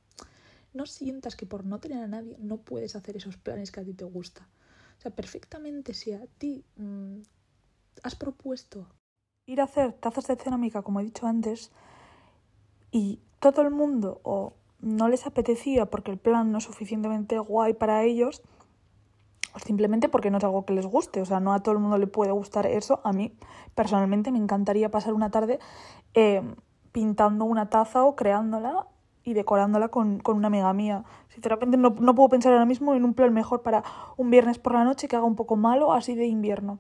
no 0.73 0.85
sientas 0.85 1.35
que 1.35 1.45
por 1.45 1.65
no 1.65 1.79
tener 1.79 2.03
a 2.03 2.07
nadie 2.07 2.37
no 2.39 2.57
puedes 2.57 2.95
hacer 2.95 3.17
esos 3.17 3.37
planes 3.37 3.71
que 3.71 3.79
a 3.79 3.85
ti 3.85 3.93
te 3.93 4.05
gusta. 4.05 4.47
O 4.97 5.01
sea, 5.01 5.11
perfectamente 5.11 5.93
si 5.93 6.11
a 6.11 6.25
ti 6.37 6.63
mm, 6.75 7.21
has 8.03 8.15
propuesto 8.15 8.87
ir 9.51 9.61
a 9.61 9.65
hacer 9.65 9.93
tazas 9.93 10.27
de 10.27 10.35
cerámica, 10.35 10.81
como 10.81 10.99
he 10.99 11.03
dicho 11.03 11.27
antes, 11.27 11.71
y 12.91 13.19
todo 13.39 13.61
el 13.61 13.71
mundo 13.71 14.21
o 14.23 14.53
no 14.79 15.09
les 15.09 15.25
apetecía 15.25 15.85
porque 15.87 16.11
el 16.11 16.17
plan 16.17 16.51
no 16.51 16.59
es 16.59 16.63
suficientemente 16.63 17.37
guay 17.39 17.73
para 17.73 18.03
ellos, 18.03 18.41
simplemente 19.57 20.09
porque 20.09 20.31
no 20.31 20.37
es 20.37 20.43
algo 20.43 20.65
que 20.65 20.73
les 20.73 20.85
guste. 20.85 21.21
O 21.21 21.25
sea, 21.25 21.39
no 21.39 21.53
a 21.53 21.59
todo 21.59 21.73
el 21.73 21.79
mundo 21.79 21.97
le 21.97 22.07
puede 22.07 22.31
gustar 22.31 22.65
eso. 22.65 23.01
A 23.03 23.13
mí, 23.13 23.33
personalmente, 23.75 24.31
me 24.31 24.37
encantaría 24.37 24.89
pasar 24.89 25.13
una 25.13 25.29
tarde 25.29 25.59
eh, 26.13 26.41
pintando 26.91 27.45
una 27.45 27.69
taza 27.69 28.03
o 28.03 28.15
creándola 28.15 28.87
y 29.23 29.33
decorándola 29.33 29.89
con, 29.89 30.19
con 30.19 30.37
una 30.37 30.47
amiga 30.47 30.73
mía. 30.73 31.03
Sinceramente, 31.29 31.77
no, 31.77 31.95
no 31.99 32.15
puedo 32.15 32.29
pensar 32.29 32.53
ahora 32.53 32.65
mismo 32.65 32.95
en 32.95 33.05
un 33.05 33.13
plan 33.13 33.33
mejor 33.33 33.61
para 33.61 33.83
un 34.17 34.29
viernes 34.29 34.57
por 34.59 34.73
la 34.73 34.83
noche 34.83 35.07
que 35.07 35.15
haga 35.15 35.25
un 35.25 35.35
poco 35.35 35.55
malo, 35.55 35.93
así 35.93 36.15
de 36.15 36.25
invierno. 36.25 36.79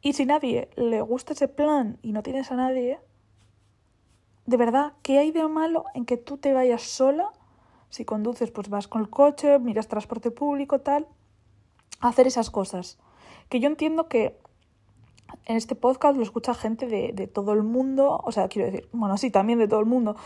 Y 0.00 0.14
si 0.14 0.26
nadie 0.26 0.68
le 0.76 1.00
gusta 1.00 1.32
ese 1.32 1.46
plan 1.46 1.98
y 2.02 2.12
no 2.12 2.22
tienes 2.24 2.50
a 2.50 2.56
nadie, 2.56 2.98
de 4.46 4.56
verdad, 4.56 4.94
¿qué 5.02 5.18
hay 5.18 5.30
de 5.30 5.46
malo 5.46 5.84
en 5.94 6.04
que 6.04 6.16
tú 6.16 6.38
te 6.38 6.52
vayas 6.52 6.82
sola 6.82 7.30
si 7.92 8.06
conduces, 8.06 8.50
pues 8.50 8.70
vas 8.70 8.88
con 8.88 9.02
el 9.02 9.10
coche, 9.10 9.58
miras 9.58 9.86
transporte 9.86 10.30
público, 10.30 10.78
tal. 10.78 11.06
Hacer 12.00 12.26
esas 12.26 12.48
cosas. 12.48 12.98
Que 13.50 13.60
yo 13.60 13.68
entiendo 13.68 14.08
que 14.08 14.38
en 15.44 15.56
este 15.56 15.74
podcast 15.74 16.16
lo 16.16 16.22
escucha 16.22 16.54
gente 16.54 16.86
de, 16.86 17.12
de 17.12 17.26
todo 17.26 17.52
el 17.52 17.62
mundo, 17.62 18.18
o 18.24 18.32
sea, 18.32 18.48
quiero 18.48 18.70
decir, 18.70 18.88
bueno, 18.92 19.18
sí, 19.18 19.30
también 19.30 19.58
de 19.58 19.68
todo 19.68 19.80
el 19.80 19.84
mundo, 19.84 20.16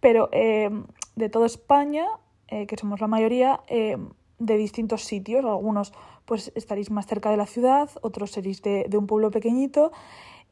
pero 0.00 0.28
eh, 0.32 0.68
de 1.16 1.28
toda 1.30 1.46
España, 1.46 2.06
eh, 2.48 2.66
que 2.66 2.76
somos 2.76 3.00
la 3.00 3.06
mayoría, 3.06 3.62
eh, 3.68 3.96
de 4.38 4.56
distintos 4.58 5.04
sitios. 5.04 5.46
Algunos 5.46 5.94
pues 6.26 6.52
estaréis 6.54 6.90
más 6.90 7.06
cerca 7.06 7.30
de 7.30 7.38
la 7.38 7.46
ciudad, 7.46 7.88
otros 8.02 8.32
seréis 8.32 8.60
de, 8.60 8.84
de 8.86 8.98
un 8.98 9.06
pueblo 9.06 9.30
pequeñito 9.30 9.92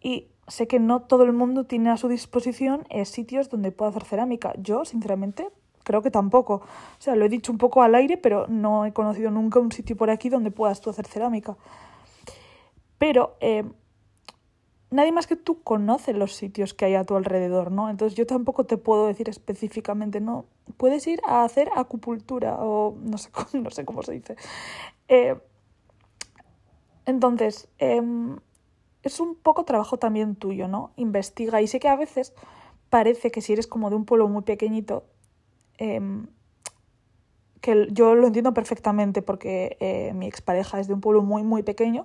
y 0.01 0.29
sé 0.49 0.67
que 0.67 0.81
no 0.81 1.03
todo 1.03 1.25
el 1.25 1.35
mundo 1.35 1.65
tiene 1.65 1.91
a 1.91 1.99
su 1.99 2.09
disposición 2.09 2.87
sitios 3.05 3.51
donde 3.51 3.73
pueda 3.73 3.91
hacer 3.91 4.05
cerámica. 4.05 4.55
Yo, 4.57 4.87
sinceramente, 4.87 5.51
creo 5.85 6.03
que 6.03 6.11
tampoco. 6.11 6.55
O 6.55 7.01
sea, 7.01 7.17
lo 7.17 7.25
he 7.25 7.29
dicho 7.29 7.53
un 7.53 7.59
poco 7.59 7.83
al 7.83 7.95
aire, 7.95 8.17
pero 8.17 8.47
no 8.49 8.85
he 8.85 8.93
conocido 8.93 9.31
nunca 9.31 9.61
un 9.61 9.73
sitio 9.73 9.97
por 9.97 10.11
aquí 10.11 10.29
donde 10.29 10.51
puedas 10.51 10.81
tú 10.81 10.91
hacer 10.91 11.07
cerámica. 11.07 11.57
Pero 12.99 13.37
eh, 13.41 13.65
nadie 14.91 15.11
más 15.11 15.27
que 15.27 15.37
tú 15.37 15.63
conoce 15.63 16.13
los 16.13 16.35
sitios 16.35 16.75
que 16.75 16.85
hay 16.85 16.95
a 16.95 17.05
tu 17.05 17.17
alrededor, 17.17 17.73
¿no? 17.73 17.89
Entonces 17.91 18.17
yo 18.17 18.27
tampoco 18.27 18.65
te 18.65 18.77
puedo 18.77 19.07
decir 19.07 19.29
específicamente, 19.29 20.21
no, 20.21 20.45
puedes 20.77 21.07
ir 21.07 21.21
a 21.27 21.45
hacer 21.45 21.71
acupuntura 21.75 22.57
o 22.61 22.97
no 23.03 23.19
sé, 23.19 23.31
no 23.59 23.71
sé 23.71 23.85
cómo 23.85 24.03
se 24.03 24.13
dice. 24.13 24.37
Eh, 25.09 25.37
entonces, 27.07 27.69
em, 27.79 28.39
es 29.03 29.19
un 29.19 29.35
poco 29.35 29.65
trabajo 29.65 29.99
también 29.99 30.37
tuyo, 30.37 30.69
¿no? 30.69 30.93
Investiga 30.97 31.61
y 31.61 31.67
sé 31.67 31.81
que 31.81 31.89
a 31.89 31.97
veces 31.97 32.33
parece 32.91 33.31
que 33.31 33.41
si 33.41 33.55
eres 33.55 33.67
como 33.67 33.91
de 33.91 33.97
un 33.97 34.05
pueblo 34.05 34.29
muy 34.29 34.43
pequeñito, 34.43 35.05
Em, 35.85 36.29
que 37.61 37.89
yo 37.91 38.15
lo 38.15 38.29
entiendo 38.29 38.55
perfectamente 38.55 39.21
porque 39.21 39.77
eh, 39.81 40.13
mi 40.15 40.29
expareja 40.29 40.79
es 40.79 40.87
de 40.87 40.95
un 40.95 41.01
pueblo 41.01 41.23
muy, 41.23 41.43
muy 41.43 41.65
pequeño 41.65 42.05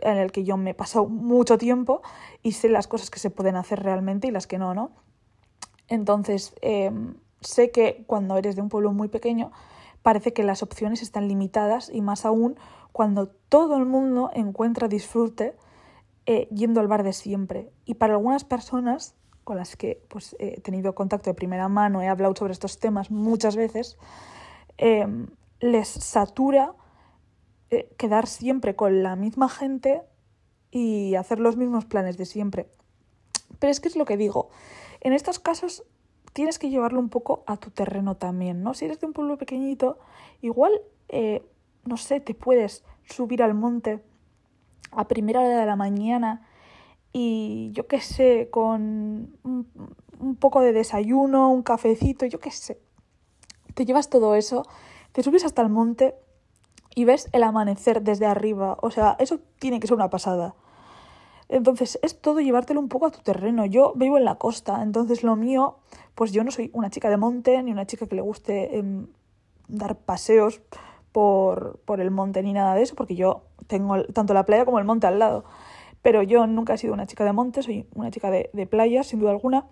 en 0.00 0.16
el 0.16 0.32
que 0.32 0.44
yo 0.44 0.56
me 0.56 0.70
he 0.70 0.74
pasado 0.74 1.08
mucho 1.08 1.58
tiempo 1.58 2.00
y 2.42 2.52
sé 2.52 2.70
las 2.70 2.86
cosas 2.86 3.10
que 3.10 3.18
se 3.18 3.28
pueden 3.28 3.56
hacer 3.56 3.82
realmente 3.82 4.28
y 4.28 4.30
las 4.30 4.46
que 4.46 4.56
no, 4.56 4.72
¿no? 4.72 4.92
Entonces, 5.88 6.54
em, 6.62 7.16
sé 7.42 7.70
que 7.70 8.02
cuando 8.06 8.38
eres 8.38 8.56
de 8.56 8.62
un 8.62 8.70
pueblo 8.70 8.92
muy 8.94 9.08
pequeño 9.08 9.52
parece 10.02 10.32
que 10.32 10.42
las 10.42 10.62
opciones 10.62 11.02
están 11.02 11.28
limitadas 11.28 11.90
y 11.92 12.00
más 12.00 12.24
aún 12.24 12.56
cuando 12.92 13.28
todo 13.50 13.76
el 13.76 13.84
mundo 13.84 14.30
encuentra 14.32 14.88
disfrute 14.88 15.54
eh, 16.24 16.48
yendo 16.50 16.80
al 16.80 16.88
bar 16.88 17.02
de 17.02 17.12
siempre. 17.12 17.70
Y 17.84 17.94
para 17.94 18.14
algunas 18.14 18.44
personas 18.44 19.17
con 19.48 19.56
las 19.56 19.76
que 19.76 20.04
pues, 20.08 20.36
he 20.38 20.60
tenido 20.60 20.94
contacto 20.94 21.30
de 21.30 21.34
primera 21.34 21.70
mano, 21.70 22.02
he 22.02 22.08
hablado 22.08 22.36
sobre 22.36 22.52
estos 22.52 22.78
temas 22.78 23.10
muchas 23.10 23.56
veces, 23.56 23.96
em, 24.76 25.28
les 25.58 25.88
satura 25.88 26.74
eh, 27.70 27.88
quedar 27.96 28.26
siempre 28.26 28.76
con 28.76 29.02
la 29.02 29.16
misma 29.16 29.48
gente 29.48 30.02
y 30.70 31.14
hacer 31.14 31.40
los 31.40 31.56
mismos 31.56 31.86
planes 31.86 32.18
de 32.18 32.26
siempre. 32.26 32.68
Pero 33.58 33.70
es 33.70 33.80
que 33.80 33.88
es 33.88 33.96
lo 33.96 34.04
que 34.04 34.18
digo, 34.18 34.50
en 35.00 35.14
estos 35.14 35.38
casos 35.38 35.82
tienes 36.34 36.58
que 36.58 36.68
llevarlo 36.68 37.00
un 37.00 37.08
poco 37.08 37.42
a 37.46 37.56
tu 37.56 37.70
terreno 37.70 38.18
también, 38.18 38.62
¿no? 38.62 38.74
Si 38.74 38.84
eres 38.84 39.00
de 39.00 39.06
un 39.06 39.14
pueblo 39.14 39.38
pequeñito, 39.38 39.98
igual, 40.42 40.72
eh, 41.08 41.42
no 41.86 41.96
sé, 41.96 42.20
te 42.20 42.34
puedes 42.34 42.84
subir 43.04 43.42
al 43.42 43.54
monte 43.54 44.04
a 44.90 45.08
primera 45.08 45.40
hora 45.40 45.58
de 45.58 45.64
la 45.64 45.76
mañana 45.76 46.46
y 47.12 47.70
yo 47.72 47.86
qué 47.86 48.00
sé, 48.00 48.48
con 48.50 49.36
un, 49.42 50.36
poco 50.38 50.60
de 50.60 50.72
desayuno, 50.72 51.50
un 51.50 51.62
cafecito, 51.62 52.26
yo 52.26 52.38
qué 52.40 52.50
sé. 52.50 52.80
Te 53.74 53.84
llevas 53.84 54.10
todo 54.10 54.34
eso, 54.34 54.64
te 55.12 55.22
subes 55.22 55.44
hasta 55.44 55.62
el 55.62 55.68
monte 55.68 56.14
y 56.94 57.04
ves 57.04 57.28
el 57.32 57.42
amanecer 57.42 58.02
desde 58.02 58.26
arriba. 58.26 58.76
O 58.82 58.90
sea, 58.90 59.16
eso 59.18 59.40
tiene 59.58 59.80
que 59.80 59.86
ser 59.86 59.96
una 59.96 60.10
pasada. 60.10 60.54
Entonces, 61.48 61.98
es 62.02 62.20
todo 62.20 62.40
llevártelo 62.40 62.80
un 62.80 62.88
poco 62.88 63.06
a 63.06 63.10
tu 63.10 63.20
terreno. 63.20 63.64
Yo 63.64 63.94
vivo 63.96 64.18
en 64.18 64.24
la 64.24 64.34
costa, 64.34 64.82
entonces 64.82 65.22
lo 65.22 65.34
mío, 65.34 65.78
pues 66.14 66.32
yo 66.32 66.44
no 66.44 66.50
soy 66.50 66.70
una 66.74 66.90
chica 66.90 67.08
de 67.08 67.16
monte, 67.16 67.62
ni 67.62 67.72
una 67.72 67.86
chica 67.86 68.06
que 68.06 68.16
le 68.16 68.22
guste 68.22 68.76
em, 68.76 69.06
dar 69.68 69.96
paseos 69.96 70.60
por, 71.12 71.80
por 71.86 72.00
el 72.00 72.10
monte, 72.10 72.42
ni 72.42 72.52
nada 72.52 72.74
de 72.74 72.82
eso, 72.82 72.94
porque 72.94 73.14
yo 73.14 73.44
tengo 73.66 74.04
tanto 74.04 74.34
la 74.34 74.44
playa 74.44 74.66
como 74.66 74.78
el 74.78 74.84
monte 74.84 75.06
al 75.06 75.18
lado. 75.18 75.44
Pero 76.02 76.22
yo 76.22 76.46
nunca 76.46 76.74
he 76.74 76.78
sido 76.78 76.94
una 76.94 77.06
chica 77.06 77.24
de 77.24 77.32
monte, 77.32 77.62
soy 77.62 77.86
una 77.94 78.10
chica 78.10 78.30
de, 78.30 78.50
de 78.52 78.66
playa, 78.66 79.02
sin 79.02 79.20
duda 79.20 79.30
alguna. 79.30 79.66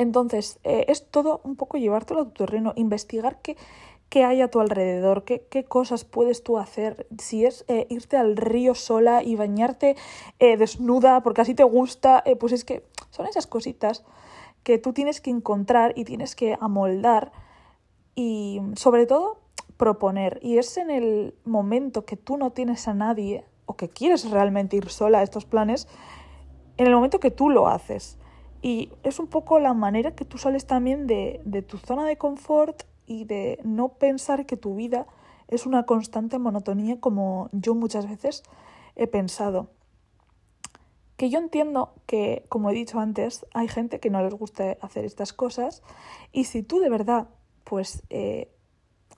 Entonces, 0.00 0.60
eh, 0.64 0.86
es 0.88 1.10
todo 1.10 1.42
un 1.44 1.56
poco 1.56 1.76
llevártelo 1.76 2.22
a 2.22 2.24
tu 2.24 2.30
terreno, 2.30 2.72
investigar 2.74 3.42
qué, 3.42 3.58
qué 4.08 4.24
hay 4.24 4.40
a 4.40 4.48
tu 4.48 4.58
alrededor, 4.58 5.24
qué, 5.24 5.46
qué 5.50 5.64
cosas 5.64 6.06
puedes 6.06 6.42
tú 6.42 6.56
hacer, 6.56 7.06
si 7.18 7.44
es 7.44 7.66
eh, 7.68 7.86
irte 7.90 8.16
al 8.16 8.38
río 8.38 8.74
sola 8.74 9.22
y 9.22 9.36
bañarte 9.36 9.96
eh, 10.38 10.56
desnuda 10.56 11.22
porque 11.22 11.42
así 11.42 11.54
te 11.54 11.64
gusta, 11.64 12.24
pues 12.38 12.54
es 12.54 12.64
que 12.64 12.82
son 13.10 13.26
esas 13.26 13.46
cositas 13.46 14.02
que 14.62 14.78
tú 14.78 14.94
tienes 14.94 15.20
que 15.20 15.28
encontrar 15.28 15.92
y 15.96 16.04
tienes 16.04 16.34
que 16.34 16.56
amoldar 16.58 17.30
y 18.14 18.62
sobre 18.76 19.04
todo 19.04 19.38
proponer. 19.76 20.38
Y 20.42 20.56
es 20.56 20.78
en 20.78 20.90
el 20.90 21.34
momento 21.44 22.06
que 22.06 22.16
tú 22.16 22.38
no 22.38 22.52
tienes 22.52 22.88
a 22.88 22.94
nadie 22.94 23.44
o 23.70 23.76
que 23.76 23.88
quieres 23.88 24.28
realmente 24.28 24.76
ir 24.76 24.88
sola 24.90 25.20
a 25.20 25.22
estos 25.22 25.44
planes 25.44 25.86
en 26.76 26.88
el 26.88 26.92
momento 26.92 27.20
que 27.20 27.30
tú 27.30 27.50
lo 27.50 27.68
haces. 27.68 28.18
Y 28.62 28.90
es 29.04 29.20
un 29.20 29.28
poco 29.28 29.60
la 29.60 29.74
manera 29.74 30.16
que 30.16 30.24
tú 30.24 30.38
sales 30.38 30.66
también 30.66 31.06
de, 31.06 31.64
tu 31.68 31.78
zona 31.78 32.04
de 32.04 32.18
confort 32.18 32.82
y 33.06 33.24
de 33.26 33.60
no 33.62 33.90
pensar 33.90 34.44
que 34.44 34.56
tu 34.56 34.74
vida 34.74 35.06
es 35.46 35.66
una 35.66 35.84
constante 35.84 36.38
monotonía 36.40 36.98
como 36.98 37.48
yo 37.52 37.76
muchas 37.76 38.08
veces 38.08 38.42
he 38.96 39.06
pensado. 39.06 39.68
Que 41.16 41.30
yo 41.30 41.38
entiendo 41.38 41.94
que, 42.06 42.44
como 42.48 42.70
he 42.70 42.74
dicho 42.74 42.98
antes, 42.98 43.46
hay 43.54 43.68
gente 43.68 44.00
que 44.00 44.10
no 44.10 44.20
les 44.20 44.34
gusta 44.34 44.76
hacer 44.80 45.04
estas 45.04 45.32
cosas 45.32 45.82
y 46.32 46.44
si 46.44 46.64
tú 46.64 46.80
de 46.80 46.90
verdad 46.90 47.28
pues 47.62 48.02
eh, 48.10 48.50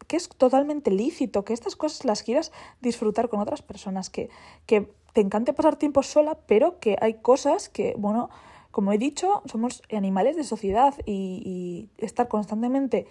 que 0.06 0.16
es 0.16 0.28
totalmente 0.28 0.90
lícito, 0.90 1.44
que 1.44 1.52
estas 1.52 1.76
cosas 1.76 2.04
las 2.04 2.22
quieras 2.22 2.52
disfrutar 2.80 3.28
con 3.28 3.40
otras 3.40 3.62
personas, 3.62 4.10
que, 4.10 4.30
que 4.66 4.90
te 5.12 5.20
encante 5.20 5.52
pasar 5.52 5.76
tiempo 5.76 6.02
sola, 6.02 6.38
pero 6.46 6.78
que 6.80 6.96
hay 7.00 7.14
cosas 7.14 7.68
que, 7.68 7.94
bueno, 7.98 8.30
como 8.70 8.92
he 8.92 8.98
dicho, 8.98 9.42
somos 9.44 9.82
animales 9.92 10.34
de 10.34 10.44
sociedad 10.44 10.94
y, 11.06 11.90
estar 11.98 12.28
constantemente 12.28 13.06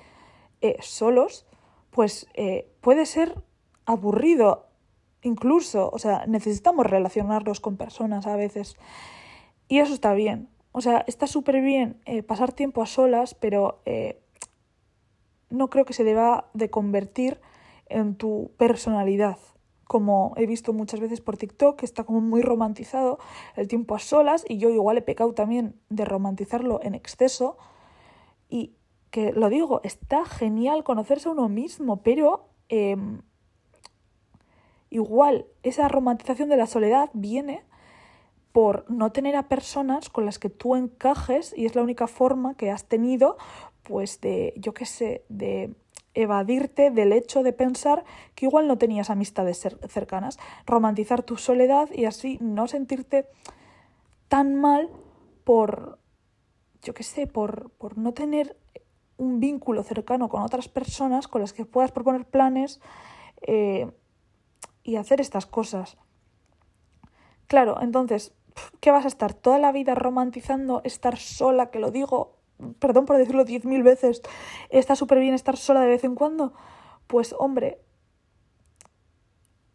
eh, 0.62 0.78
solos, 0.82 1.46
pues 1.92 2.28
eh, 2.34 2.68
puede 2.82 3.06
ser 3.06 3.42
aburrido 3.86 4.68
incluso, 5.22 5.90
o 5.94 6.00
sea, 6.00 6.26
necesitamos 6.26 6.88
relacionarnos 6.88 7.60
con 7.60 7.78
personas 7.78 8.26
a 8.26 8.36
veces. 8.36 8.76
Y 9.68 9.80
eso 9.80 9.94
está 9.94 10.14
bien. 10.14 10.50
O 10.72 10.82
sea, 10.82 11.04
está 11.06 11.28
súper 11.28 11.62
bien 11.62 12.02
eh, 12.06 12.24
pasar 12.24 12.54
tiempo 12.54 12.82
a 12.82 12.88
solas, 12.88 13.36
pero 13.36 13.82
no 15.52 15.70
creo 15.70 15.86
que 15.86 15.94
se 15.94 16.04
deba 16.04 16.50
de 16.54 16.70
convertir 16.70 17.40
en 17.88 18.16
tu 18.16 18.52
personalidad. 18.58 19.38
Como 19.84 20.34
he 20.38 20.46
visto 20.46 20.74
muchas 20.74 21.00
veces 21.00 21.22
por 21.22 21.38
TikTok, 21.38 21.80
que 21.80 21.86
está 21.86 22.06
como 22.06 22.22
muy 22.22 22.42
romantizado 22.42 23.20
el 23.56 23.68
tiempo 23.68 23.96
a 23.96 24.00
solas, 24.00 24.46
y 24.48 24.58
yo 24.58 24.70
igual 24.70 24.98
he 24.98 25.02
pecado 25.02 25.34
también 25.34 25.76
de 25.90 26.06
romantizarlo 26.06 26.80
en 26.82 26.96
exceso. 26.96 27.58
Y 28.50 28.76
que 29.12 29.34
lo 29.34 29.50
digo, 29.50 29.82
está 29.84 30.26
genial 30.26 30.84
conocerse 30.84 31.28
a 31.28 31.34
uno 31.34 31.50
mismo, 31.50 32.02
pero 32.02 32.48
em, 32.70 33.22
igual 34.90 35.46
esa 35.64 35.90
romantización 35.90 36.48
de 36.50 36.58
la 36.58 36.68
soledad 36.68 37.10
viene 37.14 37.64
por 38.52 38.90
no 38.90 39.12
tener 39.12 39.36
a 39.36 39.48
personas 39.48 40.10
con 40.10 40.26
las 40.26 40.40
que 40.40 40.50
tú 40.50 40.76
encajes 40.76 41.54
y 41.56 41.66
es 41.66 41.76
la 41.76 41.84
única 41.84 42.08
forma 42.08 42.56
que 42.56 42.70
has 42.70 42.86
tenido 42.86 43.38
pues 43.84 44.22
de, 44.22 44.54
yo 44.58 44.74
qué 44.74 44.86
sé, 44.86 45.24
de 45.30 45.76
evadirte 46.14 46.92
del 46.92 47.14
hecho 47.14 47.44
de 47.44 47.54
pensar 47.54 48.04
que 48.36 48.46
igual 48.46 48.68
no 48.68 48.78
tenías 48.78 49.10
amistades 49.10 49.66
cercanas, 49.88 50.40
romantizar 50.66 51.24
tu 51.24 51.38
soledad 51.38 51.90
y 51.94 52.06
así 52.06 52.38
no 52.42 52.68
sentirte 52.68 53.28
tan 54.28 54.56
mal 54.56 54.90
por, 55.44 56.00
yo 56.82 56.94
qué 56.94 57.04
sé, 57.04 57.28
por, 57.28 57.70
por 57.72 57.98
no 57.98 58.14
tener 58.14 58.58
un 59.18 59.40
vínculo 59.40 59.84
cercano 59.84 60.30
con 60.30 60.42
otras 60.42 60.68
personas 60.68 61.28
con 61.28 61.42
las 61.42 61.54
que 61.54 61.66
puedas 61.66 61.92
proponer 61.92 62.26
planes 62.26 62.82
eh, 63.42 63.90
y 64.84 64.96
hacer 64.96 65.22
estas 65.22 65.46
cosas. 65.46 65.98
Claro, 67.48 67.82
entonces, 67.82 68.34
¿qué 68.80 68.92
vas 68.92 69.06
a 69.06 69.10
estar 69.10 69.34
toda 69.34 69.60
la 69.60 69.72
vida 69.72 69.94
romantizando 69.94 70.82
estar 70.84 71.18
sola, 71.18 71.70
que 71.70 71.80
lo 71.80 71.92
digo, 71.92 72.41
perdón 72.80 73.06
por 73.06 73.18
decirlo 73.18 73.46
diez 73.46 73.66
mil 73.66 73.84
veces, 73.84 74.22
está 74.70 74.96
súper 74.96 75.20
bien 75.20 75.34
estar 75.34 75.58
sola 75.58 75.82
de 75.82 75.88
vez 75.88 76.04
en 76.04 76.16
cuando? 76.16 76.54
Pues 77.08 77.36
hombre, 77.38 77.82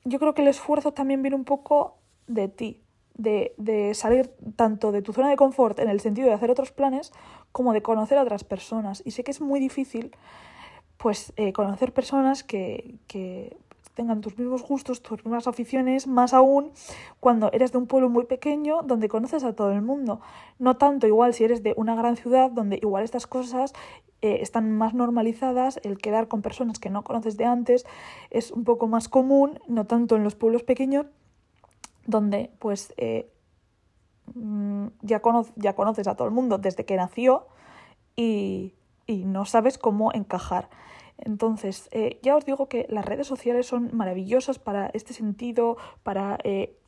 yo 0.05 0.19
creo 0.19 0.35
que 0.35 0.43
el 0.43 0.49
esfuerzo 0.49 0.93
también 0.93 1.23
viene 1.23 1.37
un 1.37 1.45
poco 1.45 1.99
de 2.27 2.49
ti, 2.49 2.83
de, 3.15 3.55
de, 3.57 3.95
salir 3.95 4.35
tanto 4.57 4.93
de 4.93 5.03
tu 5.03 5.13
zona 5.13 5.29
de 5.29 5.37
confort 5.37 5.79
en 5.79 5.89
el 5.89 6.01
sentido 6.01 6.29
de 6.29 6.35
hacer 6.35 6.51
otros 6.51 6.73
planes 6.73 7.13
como 7.53 7.73
de 7.73 7.83
conocer 7.83 8.19
a 8.19 8.23
otras 8.23 8.45
personas. 8.45 9.03
Y 9.05 9.13
sé 9.13 9.25
que 9.25 9.31
es 9.31 9.41
muy 9.41 9.61
difícil 9.61 10.15
pues 10.97 11.33
eh, 11.37 11.53
conocer 11.53 11.93
personas 11.93 12.43
que, 12.43 12.99
que 13.07 13.57
tengan 13.97 14.21
tus 14.21 14.39
mismos 14.39 14.63
gustos, 14.63 15.03
tus 15.03 15.25
mismas 15.25 15.49
aficiones, 15.49 16.07
más 16.07 16.35
aún 16.35 16.71
cuando 17.19 17.51
eres 17.53 17.73
de 17.73 17.79
un 17.79 17.87
pueblo 17.87 18.11
muy 18.11 18.27
pequeño 18.27 18.83
donde 18.83 19.09
conoces 19.09 19.43
a 19.43 19.55
todo 19.55 19.73
el 19.73 19.83
mundo. 19.83 20.21
No 20.59 20.77
tanto 20.77 21.07
igual 21.07 21.33
si 21.33 21.45
eres 21.45 21.63
de 21.63 21.73
una 21.77 21.97
gran 21.97 22.17
ciudad 22.17 22.51
donde 22.51 22.77
igual 22.77 23.03
estas 23.03 23.27
cosas 23.27 23.73
eh, 24.21 24.39
están 24.43 24.71
más 24.71 24.93
normalizadas, 24.93 25.81
el 25.83 25.97
quedar 25.97 26.29
con 26.29 26.43
personas 26.43 26.79
que 26.79 26.91
no 26.91 27.03
conoces 27.05 27.39
de 27.39 27.47
antes 27.47 27.87
es 28.31 28.53
un 28.53 28.65
poco 28.65 28.87
más 28.87 29.09
común, 29.09 29.59
no 29.67 29.87
tanto 29.87 30.15
en 30.15 30.25
los 30.25 30.35
pueblos 30.35 30.63
pequeños 30.63 31.07
donde 32.07 32.51
pues 32.59 32.93
eh, 32.99 33.33
mm, 34.35 34.89
ya, 35.01 35.23
ya 35.57 35.75
conoces 35.75 36.07
a 36.07 36.15
todo 36.17 36.29
el 36.29 36.35
mundo 36.35 36.59
desde 36.59 36.85
que 36.85 36.97
nació 36.97 37.47
y, 38.15 38.75
y 39.07 39.25
no 39.25 39.47
sabes 39.47 39.79
cómo 39.79 40.13
encajar. 40.13 40.69
Entonces, 41.19 41.89
eh, 41.93 42.19
ya 42.23 42.37
os 42.37 42.45
digo 42.45 42.69
que 42.69 42.87
las 42.91 43.05
redes 43.05 43.27
sociales 43.27 43.67
son 43.67 43.91
maravillosas 43.93 44.59
para 44.59 44.89
este 44.89 45.15
sentido, 45.15 45.77
para 46.03 46.39
eh, 46.45 46.79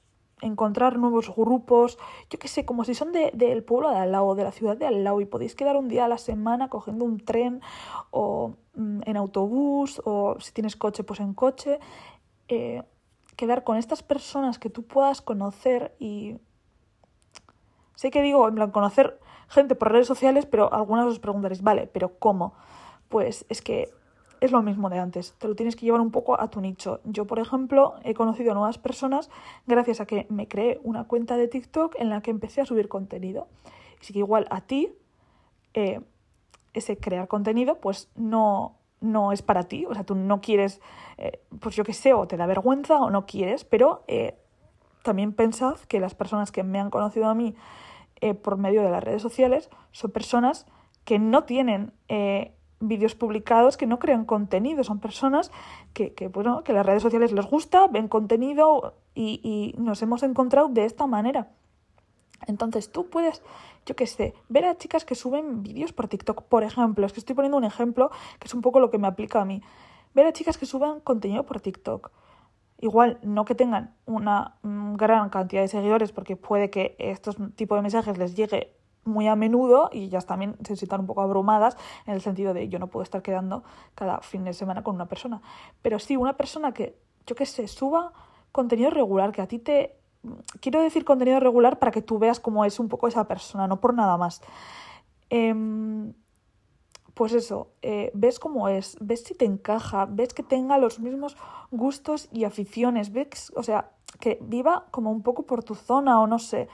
encontrar 0.43 0.99
nuevos 0.99 1.35
grupos, 1.35 1.99
yo 2.31 2.39
qué 2.39 2.49
sé, 2.49 2.65
como 2.65 2.85
si 2.85 2.95
son 2.95 3.13
del 3.13 3.31
de, 3.35 3.63
pueblo 3.63 3.91
de 3.91 3.97
al 3.99 4.13
lado, 4.13 4.35
de 4.35 4.45
la 4.45 4.53
ciudad 4.53 4.77
de 4.77 4.87
al 4.87 5.03
lado, 5.03 5.21
y 5.21 5.27
podéis 5.27 5.55
quedar 5.55 5.77
un 5.77 5.89
día 5.89 6.05
a 6.05 6.09
la 6.09 6.19
semana 6.19 6.69
cogiendo 6.69 7.05
un 7.05 7.19
tren 7.19 7.61
o 8.11 8.55
mm, 8.75 9.01
en 9.05 9.17
autobús, 9.17 10.01
o 10.05 10.37
si 10.41 10.53
tienes 10.53 10.77
coche, 10.77 11.05
pues 11.05 11.21
en 11.21 11.35
coche. 11.35 11.79
Eh, 12.49 12.83
quedar 13.37 13.65
con 13.65 13.77
estas 13.77 14.03
personas 14.03 14.59
que 14.59 14.71
tú 14.71 14.85
puedas 14.85 15.23
conocer 15.23 15.95
y... 15.99 16.39
Sé 17.95 18.13
que 18.13 18.23
digo, 18.23 18.47
en 18.47 18.55
plan, 18.55 18.71
conocer 18.71 19.19
gente 19.49 19.75
por 19.75 19.91
redes 19.91 20.07
sociales, 20.07 20.47
pero 20.47 20.73
algunas 20.73 21.07
os 21.07 21.19
preguntaréis, 21.19 21.63
vale, 21.63 21.89
pero 21.89 22.19
¿cómo? 22.19 22.55
Pues 23.09 23.45
es 23.49 23.61
que 23.61 23.91
es 24.41 24.53
lo 24.53 24.63
mismo 24.63 24.89
de 24.91 24.99
antes, 24.99 25.35
te 25.39 25.49
lo 25.49 25.55
tienes 25.55 25.77
que 25.77 25.85
llevar 25.85 26.01
un 26.01 26.11
poco 26.11 26.41
a 26.41 26.49
tu 26.49 26.61
nicho. 26.61 27.01
Yo, 27.05 27.27
por 27.27 27.39
ejemplo, 27.39 27.95
he 28.05 28.15
conocido 28.15 28.53
a 28.53 28.55
nuevas 28.55 28.79
personas 28.79 29.31
gracias 29.67 30.01
a 30.01 30.07
que 30.07 30.27
me 30.29 30.47
creé 30.47 30.81
una 30.85 31.05
cuenta 31.05 31.37
de 31.37 31.49
TikTok 31.49 31.97
en 31.99 32.09
la 32.09 32.21
que 32.21 32.31
empecé 32.31 32.61
a 32.61 32.67
subir 32.67 32.89
contenido. 32.89 33.49
Así 34.01 34.13
que 34.13 34.21
igual 34.21 34.47
a 34.51 34.61
ti, 34.61 34.93
eh, 35.75 36.01
ese 36.73 36.99
crear 36.99 37.27
contenido, 37.27 37.77
pues 37.77 38.11
no, 38.15 38.77
no 39.01 39.33
es 39.33 39.43
para 39.43 39.65
ti. 39.65 39.87
O 39.87 39.95
sea, 39.95 40.05
tú 40.05 40.15
no 40.15 40.41
quieres, 40.41 40.81
eh, 41.17 41.41
pues 41.61 41.75
yo 41.75 41.85
qué 41.85 41.93
sé, 41.93 42.13
o 42.13 42.29
te 42.29 42.37
da 42.37 42.47
vergüenza 42.47 43.01
o 43.01 43.11
no 43.11 43.27
quieres, 43.27 43.65
pero 43.65 44.05
eh, 44.07 44.37
también 45.03 45.33
pensad 45.33 45.77
que 45.89 46.01
las 46.01 46.15
personas 46.15 46.53
que 46.53 46.63
me 46.63 46.79
han 46.79 46.91
conocido 46.91 47.27
a 47.27 47.35
mí 47.35 47.55
por 48.43 48.57
medio 48.57 48.83
de 48.83 48.91
las 48.91 49.05
redes 49.05 49.23
sociales 49.23 49.71
son 49.93 50.11
personas 50.11 50.67
que 51.05 51.21
no 51.21 51.45
tienen 51.45 51.93
vídeos 52.81 53.15
publicados 53.15 53.77
que 53.77 53.87
no 53.87 53.99
crean 53.99 54.25
contenido, 54.25 54.85
son 54.85 55.01
personas 55.01 55.51
que, 55.93 56.15
que, 56.15 56.29
bueno, 56.29 56.63
que 56.65 56.73
las 56.73 56.87
redes 56.87 57.03
sociales 57.03 57.33
les 57.33 57.47
gusta, 57.47 57.87
ven 57.89 58.09
contenido 58.09 58.95
y, 59.15 59.41
y 59.43 59.81
nos 59.81 60.03
hemos 60.03 60.23
encontrado 60.23 60.69
de 60.69 60.85
esta 60.85 61.07
manera. 61.07 61.49
Entonces 62.47 62.93
tú 62.93 63.09
puedes, 63.09 63.43
yo 63.85 63.97
qué 63.97 64.07
sé, 64.07 64.35
ver 64.49 64.65
a 64.65 64.77
chicas 64.77 65.05
que 65.05 65.15
suben 65.15 65.63
vídeos 65.63 65.93
por 65.93 66.09
TikTok, 66.09 66.45
por 66.45 66.63
ejemplo, 66.63 67.07
es 67.07 67.13
que 67.13 67.21
estoy 67.21 67.35
poniendo 67.35 67.59
un 67.59 67.65
ejemplo 67.65 68.11
que 68.39 68.47
es 68.47 68.55
un 68.55 68.63
poco 68.63 68.81
lo 68.81 68.91
que 68.91 68.99
me 68.99 69.09
aplica 69.09 69.41
a 69.41 69.45
mí. 69.45 69.63
Ver 70.15 70.27
a 70.27 70.33
chicas 70.33 70.57
que 70.57 70.67
suban 70.67 71.01
contenido 71.01 71.45
por 71.45 71.61
TikTok. 71.61 72.11
Igual 72.81 73.19
no 73.23 73.45
que 73.45 73.57
tengan 73.57 73.95
una 74.07 74.57
mm, 74.63 74.95
gran 74.95 75.31
cantidad 75.31 75.63
de 75.63 75.69
seguidores, 75.69 76.13
porque 76.13 76.37
puede 76.37 76.71
que 76.71 76.95
estos 76.99 77.37
tipos 77.57 77.77
de 77.77 77.83
mensajes 77.83 78.17
les 78.19 78.37
llegue 78.37 78.78
muy 79.09 79.27
a 79.27 79.37
menudo 79.37 79.91
y 79.93 80.05
ellas 80.05 80.27
también 80.27 80.57
se 80.65 80.77
sientan 80.77 81.01
un 81.01 81.07
poco 81.07 81.23
abrumadas 81.23 81.77
en 82.07 82.15
el 82.15 82.21
sentido 82.21 82.55
de 82.55 82.69
yo 82.69 82.79
no 82.79 82.87
puedo 82.87 83.03
estar 83.03 83.23
quedando 83.23 83.65
cada 83.95 84.21
fin 84.21 84.45
de 84.45 84.53
semana 84.53 84.83
con 84.83 84.95
una 84.95 85.07
persona. 85.07 85.43
Pero 85.83 85.99
sí, 85.99 86.17
una 86.17 86.37
persona 86.37 86.73
que, 86.73 86.99
yo 87.27 87.35
qué 87.35 87.47
sé, 87.47 87.67
suba 87.69 88.13
contenido 88.53 88.91
regular, 88.91 89.33
que 89.33 89.43
a 89.43 89.49
ti 89.49 89.59
te... 89.59 89.97
Quiero 90.61 90.81
decir 90.81 91.05
contenido 91.05 91.41
regular 91.41 91.79
para 91.79 91.93
que 91.93 92.03
tú 92.03 92.19
veas 92.19 92.41
cómo 92.41 92.65
es 92.65 92.81
un 92.81 92.89
poco 92.89 93.09
esa 93.09 93.27
persona, 93.29 93.67
no 93.67 93.81
por 93.81 93.95
nada 93.95 94.17
más. 94.17 94.43
Em, 95.31 96.13
pues 97.15 97.33
eso, 97.33 97.73
eh, 97.83 98.11
ves 98.15 98.39
cómo 98.39 98.69
es, 98.69 98.97
ves 99.01 99.25
si 99.25 99.35
te 99.35 99.45
encaja, 99.45 100.07
ves 100.07 100.33
que 100.33 100.45
tenga 100.45 100.79
los 100.79 101.01
mismos 101.01 101.37
gustos 101.71 102.29
y 102.33 102.45
aficiones, 102.45 103.13
ves, 103.13 103.53
o 103.57 103.63
sea, 103.63 103.91
que 104.21 104.39
viva 104.41 104.87
como 104.91 105.11
un 105.11 105.23
poco 105.23 105.45
por 105.45 105.65
tu 105.65 105.75
zona 105.75 106.21
o 106.21 106.27
no 106.27 106.39
sé, 106.39 106.69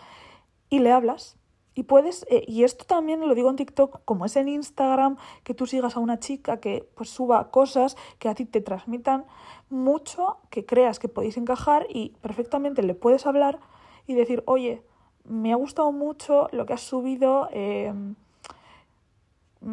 y 0.68 0.80
le 0.80 0.92
hablas 0.92 1.36
y 1.74 1.84
puedes, 1.84 2.24
eh, 2.30 2.44
y 2.46 2.64
esto 2.64 2.84
también 2.84 3.20
lo 3.26 3.34
digo 3.34 3.50
en 3.50 3.56
TikTok, 3.56 4.04
como 4.04 4.24
es 4.24 4.36
en 4.36 4.48
Instagram, 4.48 5.16
que 5.42 5.54
tú 5.54 5.66
sigas 5.66 5.96
a 5.96 6.00
una 6.00 6.20
chica 6.20 6.60
que 6.60 6.88
pues 6.94 7.10
suba 7.10 7.50
cosas 7.50 7.96
que 8.18 8.28
a 8.28 8.34
ti 8.34 8.44
te 8.44 8.60
transmitan 8.60 9.24
mucho, 9.70 10.38
que 10.50 10.64
creas 10.64 10.98
que 10.98 11.08
podéis 11.08 11.36
encajar 11.36 11.86
y 11.88 12.10
perfectamente 12.20 12.82
le 12.82 12.94
puedes 12.94 13.26
hablar 13.26 13.58
y 14.06 14.14
decir, 14.14 14.44
oye, 14.46 14.82
me 15.24 15.52
ha 15.52 15.56
gustado 15.56 15.90
mucho 15.90 16.48
lo 16.52 16.66
que 16.66 16.74
has 16.74 16.82
subido, 16.82 17.48
em, 17.50 18.14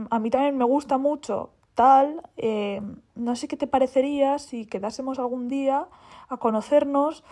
a 0.09 0.19
mí 0.19 0.29
también 0.29 0.57
me 0.57 0.65
gusta 0.65 0.97
mucho 0.97 1.51
tal, 1.75 2.21
em, 2.37 2.97
no 3.15 3.35
sé 3.35 3.47
qué 3.47 3.57
te 3.57 3.67
parecería 3.67 4.39
si 4.39 4.65
quedásemos 4.65 5.19
algún 5.19 5.47
día 5.49 5.87
a 6.29 6.37
conocernos 6.37 7.23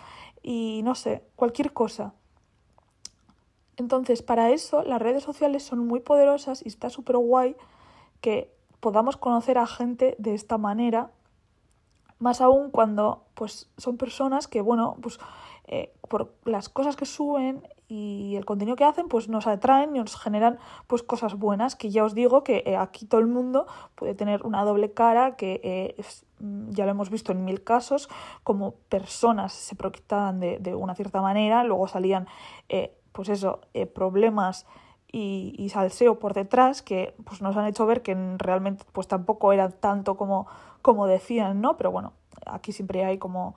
y 0.42 0.82
no 0.84 0.94
sé, 0.94 1.24
cualquier 1.36 1.72
cosa. 1.72 2.14
Entonces, 3.80 4.20
para 4.22 4.50
eso 4.50 4.82
las 4.82 5.00
redes 5.00 5.24
sociales 5.24 5.62
son 5.62 5.86
muy 5.86 6.00
poderosas 6.00 6.62
y 6.64 6.68
está 6.68 6.90
súper 6.90 7.16
guay 7.16 7.56
que 8.20 8.52
podamos 8.78 9.16
conocer 9.16 9.56
a 9.56 9.66
gente 9.66 10.16
de 10.18 10.34
esta 10.34 10.58
manera, 10.58 11.10
más 12.18 12.42
aún 12.42 12.70
cuando 12.70 13.24
pues, 13.34 13.70
son 13.78 13.96
personas 13.96 14.48
que, 14.48 14.60
bueno, 14.60 14.96
pues 15.00 15.18
eh, 15.66 15.94
por 16.08 16.34
las 16.44 16.68
cosas 16.68 16.94
que 16.94 17.06
suben 17.06 17.66
y 17.88 18.36
el 18.36 18.44
contenido 18.44 18.76
que 18.76 18.84
hacen, 18.84 19.08
pues 19.08 19.30
nos 19.30 19.46
atraen 19.46 19.96
y 19.96 19.98
nos 19.98 20.14
generan 20.14 20.58
pues 20.86 21.02
cosas 21.02 21.34
buenas, 21.38 21.74
que 21.74 21.88
ya 21.88 22.04
os 22.04 22.14
digo 22.14 22.44
que 22.44 22.62
eh, 22.66 22.76
aquí 22.76 23.06
todo 23.06 23.20
el 23.20 23.28
mundo 23.28 23.66
puede 23.94 24.14
tener 24.14 24.44
una 24.44 24.62
doble 24.64 24.92
cara, 24.92 25.36
que 25.36 25.60
eh, 25.64 26.02
mm, 26.40 26.70
ya 26.72 26.84
lo 26.84 26.90
hemos 26.90 27.08
visto 27.08 27.32
en 27.32 27.46
mil 27.46 27.64
casos, 27.64 28.10
como 28.44 28.74
personas 28.90 29.54
se 29.54 29.74
proyectaban 29.74 30.38
de, 30.38 30.58
de 30.58 30.74
una 30.74 30.94
cierta 30.94 31.22
manera, 31.22 31.64
luego 31.64 31.88
salían 31.88 32.28
pues 33.12 33.28
eso, 33.28 33.60
eh, 33.74 33.86
problemas 33.86 34.66
y, 35.10 35.54
y, 35.58 35.70
salseo 35.70 36.18
por 36.18 36.34
detrás 36.34 36.82
que 36.82 37.14
pues 37.24 37.42
nos 37.42 37.56
han 37.56 37.66
hecho 37.66 37.84
ver 37.86 38.02
que 38.02 38.16
realmente 38.38 38.84
pues 38.92 39.08
tampoco 39.08 39.52
era 39.52 39.68
tanto 39.70 40.16
como, 40.16 40.46
como 40.82 41.06
decían, 41.06 41.60
¿no? 41.60 41.76
Pero 41.76 41.90
bueno, 41.90 42.12
aquí 42.46 42.72
siempre 42.72 43.04
hay 43.04 43.18
como 43.18 43.56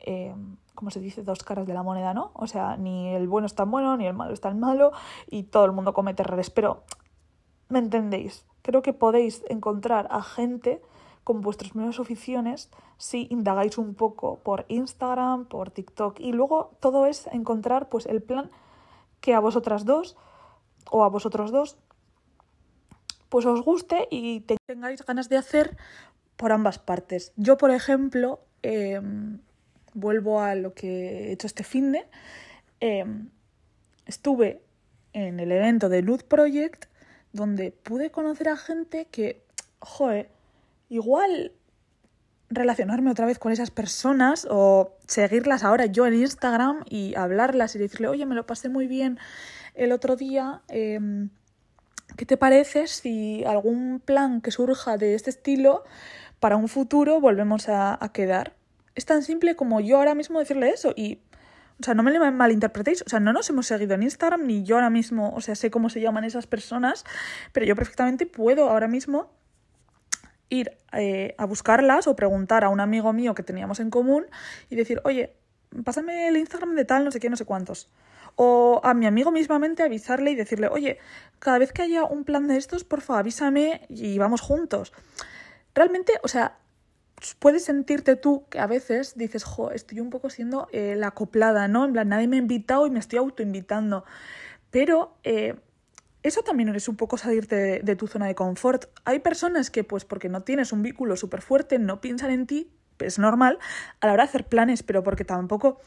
eh, 0.00 0.34
como 0.76 0.90
se 0.90 1.00
dice, 1.00 1.24
dos 1.24 1.42
caras 1.42 1.66
de 1.66 1.74
la 1.74 1.82
moneda, 1.82 2.14
¿no? 2.14 2.30
O 2.34 2.46
sea, 2.46 2.76
ni 2.76 3.08
el 3.08 3.26
bueno 3.26 3.46
es 3.46 3.54
tan 3.54 3.70
bueno, 3.70 3.96
ni 3.96 4.06
el 4.06 4.14
malo 4.14 4.32
es 4.32 4.40
tan 4.40 4.60
malo, 4.60 4.92
y 5.28 5.44
todo 5.44 5.64
el 5.64 5.72
mundo 5.72 5.94
comete 5.94 6.22
errores. 6.22 6.50
Pero, 6.50 6.84
¿me 7.68 7.80
entendéis? 7.80 8.44
Creo 8.62 8.82
que 8.82 8.92
podéis 8.92 9.42
encontrar 9.48 10.06
a 10.10 10.22
gente 10.22 10.82
con 11.24 11.40
vuestras 11.40 11.74
mismas 11.74 11.98
aficiones 11.98 12.70
si 12.98 13.26
indagáis 13.30 13.78
un 13.78 13.94
poco 13.94 14.38
por 14.40 14.64
Instagram, 14.68 15.46
por 15.46 15.70
TikTok. 15.70 16.20
Y 16.20 16.32
luego 16.32 16.70
todo 16.78 17.06
es 17.06 17.26
encontrar 17.28 17.88
pues 17.88 18.06
el 18.06 18.22
plan 18.22 18.50
que 19.26 19.34
a 19.34 19.40
vosotras 19.40 19.84
dos 19.84 20.14
o 20.88 21.02
a 21.02 21.08
vosotros 21.08 21.50
dos 21.50 21.76
pues 23.28 23.44
os 23.44 23.60
guste 23.60 24.06
y 24.08 24.46
tengáis 24.68 25.04
ganas 25.04 25.28
de 25.28 25.36
hacer 25.36 25.76
por 26.36 26.52
ambas 26.52 26.78
partes. 26.78 27.32
Yo, 27.34 27.58
por 27.58 27.72
ejemplo, 27.72 28.38
em, 28.62 29.40
vuelvo 29.94 30.40
a 30.40 30.54
lo 30.54 30.74
que 30.74 30.90
he 31.26 31.32
hecho 31.32 31.48
este 31.48 31.64
fin 31.64 31.90
de. 31.90 32.06
Em, 32.78 33.30
estuve 34.06 34.62
en 35.12 35.40
el 35.40 35.50
evento 35.50 35.88
de 35.88 36.02
Luz 36.02 36.22
Project, 36.22 36.84
donde 37.32 37.72
pude 37.72 38.12
conocer 38.12 38.48
a 38.48 38.56
gente 38.56 39.06
que, 39.06 39.42
joder, 39.80 40.30
igual 40.88 41.50
relacionarme 42.48 43.10
otra 43.10 43.26
vez 43.26 43.38
con 43.38 43.52
esas 43.52 43.70
personas 43.70 44.46
o 44.50 44.96
seguirlas 45.06 45.64
ahora 45.64 45.86
yo 45.86 46.06
en 46.06 46.14
Instagram 46.14 46.84
y 46.88 47.14
hablarlas 47.16 47.74
y 47.74 47.78
decirle, 47.78 48.08
oye, 48.08 48.26
me 48.26 48.34
lo 48.34 48.46
pasé 48.46 48.68
muy 48.68 48.86
bien 48.86 49.18
el 49.74 49.92
otro 49.92 50.16
día. 50.16 50.62
Em, 50.68 51.30
¿Qué 52.16 52.24
te 52.24 52.36
parece 52.36 52.86
si 52.86 53.44
algún 53.44 54.00
plan 54.00 54.40
que 54.40 54.50
surja 54.50 54.96
de 54.96 55.14
este 55.14 55.30
estilo 55.30 55.84
para 56.38 56.56
un 56.56 56.68
futuro 56.68 57.20
volvemos 57.20 57.68
a, 57.68 57.98
quedar? 58.12 58.54
Es 58.94 59.04
tan 59.04 59.22
simple 59.22 59.56
como 59.56 59.80
yo 59.80 59.98
ahora 59.98 60.14
mismo 60.14 60.38
decirle 60.38 60.70
eso 60.70 60.92
y 60.96 61.20
o 61.78 61.84
sea, 61.84 61.92
no 61.92 62.02
me 62.02 62.30
malinterpretéis. 62.30 63.02
O 63.02 63.08
sea, 63.10 63.20
no 63.20 63.34
nos 63.34 63.50
hemos 63.50 63.66
seguido 63.66 63.94
en 63.94 64.02
Instagram, 64.04 64.46
ni 64.46 64.62
yo 64.62 64.76
ahora 64.76 64.88
mismo, 64.88 65.34
o 65.34 65.42
sea, 65.42 65.54
sé 65.54 65.70
cómo 65.70 65.90
se 65.90 66.00
llaman 66.00 66.24
esas 66.24 66.46
personas, 66.46 67.04
pero 67.52 67.66
yo 67.66 67.76
perfectamente 67.76 68.24
puedo 68.24 68.70
ahora 68.70 68.88
mismo 68.88 69.30
ir 70.48 70.76
eh, 70.92 71.34
a 71.38 71.44
buscarlas 71.46 72.06
o 72.06 72.16
preguntar 72.16 72.64
a 72.64 72.68
un 72.68 72.80
amigo 72.80 73.12
mío 73.12 73.34
que 73.34 73.42
teníamos 73.42 73.80
en 73.80 73.90
común 73.90 74.26
y 74.70 74.76
decir, 74.76 75.00
oye, 75.04 75.34
pásame 75.84 76.28
el 76.28 76.36
Instagram 76.36 76.74
de 76.74 76.84
tal, 76.84 77.04
no 77.04 77.10
sé 77.10 77.20
qué, 77.20 77.30
no 77.30 77.36
sé 77.36 77.44
cuántos. 77.44 77.90
O 78.36 78.80
a 78.84 78.94
mi 78.94 79.06
amigo 79.06 79.30
mismamente 79.30 79.82
avisarle 79.82 80.30
y 80.30 80.34
decirle, 80.34 80.68
oye, 80.68 80.98
cada 81.38 81.58
vez 81.58 81.72
que 81.72 81.82
haya 81.82 82.04
un 82.04 82.24
plan 82.24 82.48
de 82.48 82.56
estos, 82.56 82.84
porfa, 82.84 83.18
avísame 83.18 83.86
y 83.88 84.18
vamos 84.18 84.40
juntos. 84.40 84.92
Realmente, 85.74 86.12
o 86.22 86.28
sea, 86.28 86.58
puedes 87.38 87.64
sentirte 87.64 88.16
tú 88.16 88.44
que 88.50 88.58
a 88.58 88.66
veces 88.66 89.16
dices, 89.16 89.44
jo, 89.44 89.70
estoy 89.70 90.00
un 90.00 90.10
poco 90.10 90.30
siendo 90.30 90.68
eh, 90.72 90.94
la 90.96 91.08
acoplada, 91.08 91.66
¿no? 91.68 91.84
En 91.84 91.92
plan, 91.92 92.08
nadie 92.08 92.28
me 92.28 92.36
ha 92.36 92.40
invitado 92.40 92.86
y 92.86 92.90
me 92.90 92.98
estoy 92.98 93.18
autoinvitando. 93.18 94.04
Pero 94.70 95.16
eh, 95.24 95.56
eso 96.26 96.42
también 96.42 96.74
es 96.74 96.88
un 96.88 96.96
poco 96.96 97.16
salirte 97.16 97.80
de, 97.82 97.96
tu 97.96 98.06
zona 98.06 98.26
de 98.26 98.34
confort. 98.34 98.86
Hay 99.04 99.20
personas 99.20 99.70
que, 99.70 99.84
pues 99.84 100.04
porque 100.04 100.28
no 100.28 100.42
tienes 100.42 100.72
un 100.72 100.82
vínculo 100.82 101.16
súper 101.16 101.42
fuerte, 101.42 101.78
no 101.78 102.00
piensan 102.00 102.30
en 102.30 102.46
ti, 102.46 102.70
es 102.98 103.18
normal, 103.18 103.58
a 104.00 104.06
la 104.06 104.12
hora 104.12 104.24
de 104.24 104.28
hacer 104.28 104.46
planes, 104.46 104.82
pero 104.82 105.02
porque 105.02 105.24
tampoco, 105.24 105.80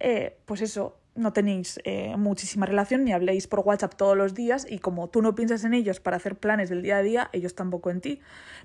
eh, 0.00 0.38
pues 0.46 0.62
eso, 0.62 0.98
no 1.14 1.32
tenéis 1.32 1.80
eh, 1.84 2.16
muchísima 2.16 2.66
relación 2.66 3.04
ni 3.04 3.12
habléis 3.12 3.46
por 3.46 3.60
WhatsApp 3.60 3.94
todos 3.96 4.16
los 4.16 4.34
días 4.34 4.66
y 4.68 4.78
como 4.78 5.08
tú 5.08 5.20
no 5.20 5.34
piensas 5.34 5.64
en 5.64 5.74
ellos 5.74 6.00
para 6.00 6.16
hacer 6.16 6.36
planes 6.36 6.70
del 6.70 6.82
día 6.82 6.98
a 6.98 7.02
día, 7.02 7.30
ellos 7.32 7.54
tampoco 7.54 7.90
en 7.90 8.00
ti. 8.00 8.20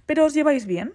Pero 0.05 0.25
os 0.25 0.33
lleváis 0.33 0.65
bien. 0.65 0.93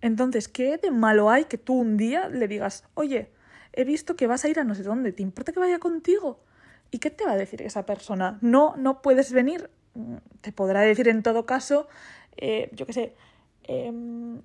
Entonces, 0.00 0.48
¿qué 0.48 0.78
de 0.78 0.90
malo 0.90 1.30
hay 1.30 1.44
que 1.44 1.58
tú 1.58 1.74
un 1.74 1.96
día 1.96 2.28
le 2.28 2.48
digas, 2.48 2.84
oye, 2.94 3.30
he 3.72 3.84
visto 3.84 4.16
que 4.16 4.26
vas 4.26 4.44
a 4.44 4.48
ir 4.48 4.58
a 4.58 4.64
no 4.64 4.74
sé 4.74 4.82
dónde, 4.82 5.12
¿te 5.12 5.22
importa 5.22 5.52
que 5.52 5.60
vaya 5.60 5.78
contigo? 5.78 6.40
¿Y 6.90 6.98
qué 6.98 7.10
te 7.10 7.24
va 7.24 7.32
a 7.32 7.36
decir 7.36 7.62
esa 7.62 7.84
persona? 7.86 8.38
No, 8.40 8.74
no 8.76 9.02
puedes 9.02 9.32
venir. 9.32 9.70
Mm, 9.94 10.16
te 10.40 10.52
podrá 10.52 10.80
decir 10.80 11.08
en 11.08 11.22
todo 11.22 11.46
caso, 11.46 11.88
eh, 12.36 12.70
yo 12.72 12.86
qué 12.86 12.92
sé, 12.92 13.16
em, 13.64 14.40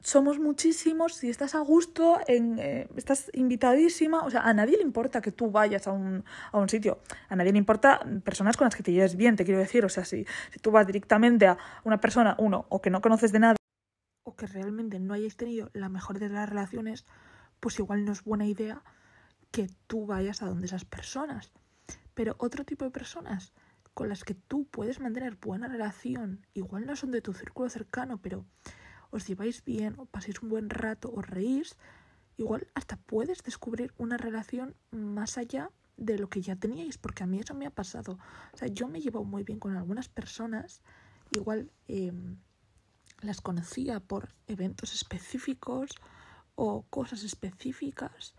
somos 0.00 0.38
muchísimos, 0.38 1.14
si 1.14 1.28
estás 1.28 1.54
a 1.54 1.60
gusto, 1.60 2.18
en, 2.28 2.58
eh, 2.58 2.88
estás 2.96 3.30
invitadísima, 3.34 4.24
o 4.24 4.30
sea, 4.30 4.42
a 4.42 4.54
nadie 4.54 4.76
le 4.76 4.82
importa 4.82 5.20
que 5.20 5.32
tú 5.32 5.50
vayas 5.50 5.86
a 5.86 5.92
un, 5.92 6.24
a 6.52 6.58
un 6.58 6.68
sitio, 6.68 7.00
a 7.28 7.36
nadie 7.36 7.52
le 7.52 7.58
importa 7.58 8.00
personas 8.24 8.56
con 8.56 8.66
las 8.66 8.76
que 8.76 8.82
te 8.82 8.92
lleves 8.92 9.16
bien, 9.16 9.36
te 9.36 9.44
quiero 9.44 9.60
decir, 9.60 9.84
o 9.84 9.88
sea, 9.88 10.04
si, 10.04 10.24
si 10.50 10.58
tú 10.60 10.70
vas 10.70 10.86
directamente 10.86 11.46
a 11.46 11.58
una 11.84 12.00
persona, 12.00 12.36
uno, 12.38 12.66
o 12.68 12.80
que 12.80 12.90
no 12.90 13.00
conoces 13.00 13.32
de 13.32 13.40
nada, 13.40 13.56
o 14.24 14.36
que 14.36 14.46
realmente 14.46 15.00
no 15.00 15.14
hayáis 15.14 15.36
tenido 15.36 15.70
la 15.74 15.88
mejor 15.88 16.18
de 16.18 16.28
las 16.28 16.48
relaciones, 16.48 17.04
pues 17.60 17.78
igual 17.78 18.04
no 18.04 18.12
es 18.12 18.22
buena 18.22 18.46
idea 18.46 18.82
que 19.50 19.68
tú 19.86 20.06
vayas 20.06 20.42
a 20.42 20.46
donde 20.46 20.66
esas 20.66 20.84
personas. 20.84 21.52
Pero 22.14 22.36
otro 22.38 22.64
tipo 22.64 22.84
de 22.84 22.90
personas 22.90 23.52
con 23.94 24.08
las 24.08 24.24
que 24.24 24.34
tú 24.34 24.66
puedes 24.66 25.00
mantener 25.00 25.36
buena 25.36 25.66
relación, 25.66 26.46
igual 26.54 26.86
no 26.86 26.94
son 26.94 27.10
de 27.10 27.20
tu 27.20 27.32
círculo 27.34 27.68
cercano, 27.68 28.18
pero 28.18 28.44
os 29.10 29.26
lleváis 29.26 29.64
bien, 29.64 29.94
o 29.98 30.06
paséis 30.06 30.40
un 30.40 30.50
buen 30.50 30.70
rato, 30.70 31.10
os 31.12 31.26
reís, 31.26 31.76
igual 32.36 32.68
hasta 32.74 32.96
puedes 32.96 33.42
descubrir 33.42 33.92
una 33.98 34.16
relación 34.16 34.76
más 34.90 35.38
allá 35.38 35.70
de 35.96 36.16
lo 36.16 36.28
que 36.28 36.42
ya 36.42 36.54
teníais, 36.54 36.96
porque 36.96 37.24
a 37.24 37.26
mí 37.26 37.40
eso 37.40 37.54
me 37.54 37.66
ha 37.66 37.70
pasado. 37.70 38.18
O 38.52 38.56
sea, 38.56 38.68
yo 38.68 38.86
me 38.86 39.00
llevo 39.00 39.24
muy 39.24 39.42
bien 39.42 39.58
con 39.58 39.76
algunas 39.76 40.08
personas, 40.08 40.80
igual 41.32 41.72
em, 41.88 42.36
las 43.20 43.40
conocía 43.40 43.98
por 43.98 44.34
eventos 44.46 44.94
específicos 44.94 45.90
o 46.54 46.82
cosas 46.82 47.24
específicas 47.24 48.34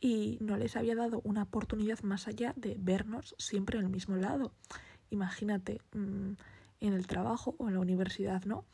y 0.00 0.38
no 0.40 0.56
les 0.56 0.76
había 0.76 0.94
dado 0.94 1.20
una 1.24 1.42
oportunidad 1.44 2.00
más 2.02 2.28
allá 2.28 2.52
de 2.56 2.76
vernos 2.78 3.34
siempre 3.38 3.78
en 3.78 3.84
el 3.84 3.90
mismo 3.90 4.16
lado. 4.16 4.52
Imagínate, 5.10 5.80
mm, 5.92 6.32
en 6.80 6.92
el 6.92 7.06
trabajo 7.06 7.54
o 7.58 7.68
en 7.68 7.74
la 7.74 7.80
universidad, 7.80 8.44
¿no? 8.44 8.64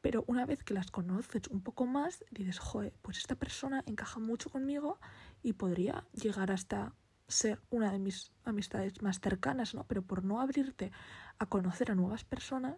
Pero 0.00 0.24
una 0.26 0.46
vez 0.46 0.64
que 0.64 0.74
las 0.74 0.90
conoces 0.90 1.48
un 1.48 1.60
poco 1.60 1.86
más, 1.86 2.24
dices, 2.30 2.58
joder, 2.58 2.92
pues 3.02 3.18
esta 3.18 3.34
persona 3.34 3.82
encaja 3.86 4.18
mucho 4.18 4.50
conmigo 4.50 4.98
y 5.42 5.52
podría 5.54 6.06
llegar 6.12 6.50
hasta 6.50 6.94
ser 7.28 7.60
una 7.70 7.92
de 7.92 7.98
mis 7.98 8.32
amistades 8.44 9.02
más 9.02 9.20
cercanas, 9.20 9.74
¿no? 9.74 9.84
Pero 9.84 10.02
por 10.02 10.24
no 10.24 10.40
abrirte 10.40 10.90
a 11.38 11.46
conocer 11.46 11.90
a 11.90 11.94
nuevas 11.94 12.24
personas, 12.24 12.76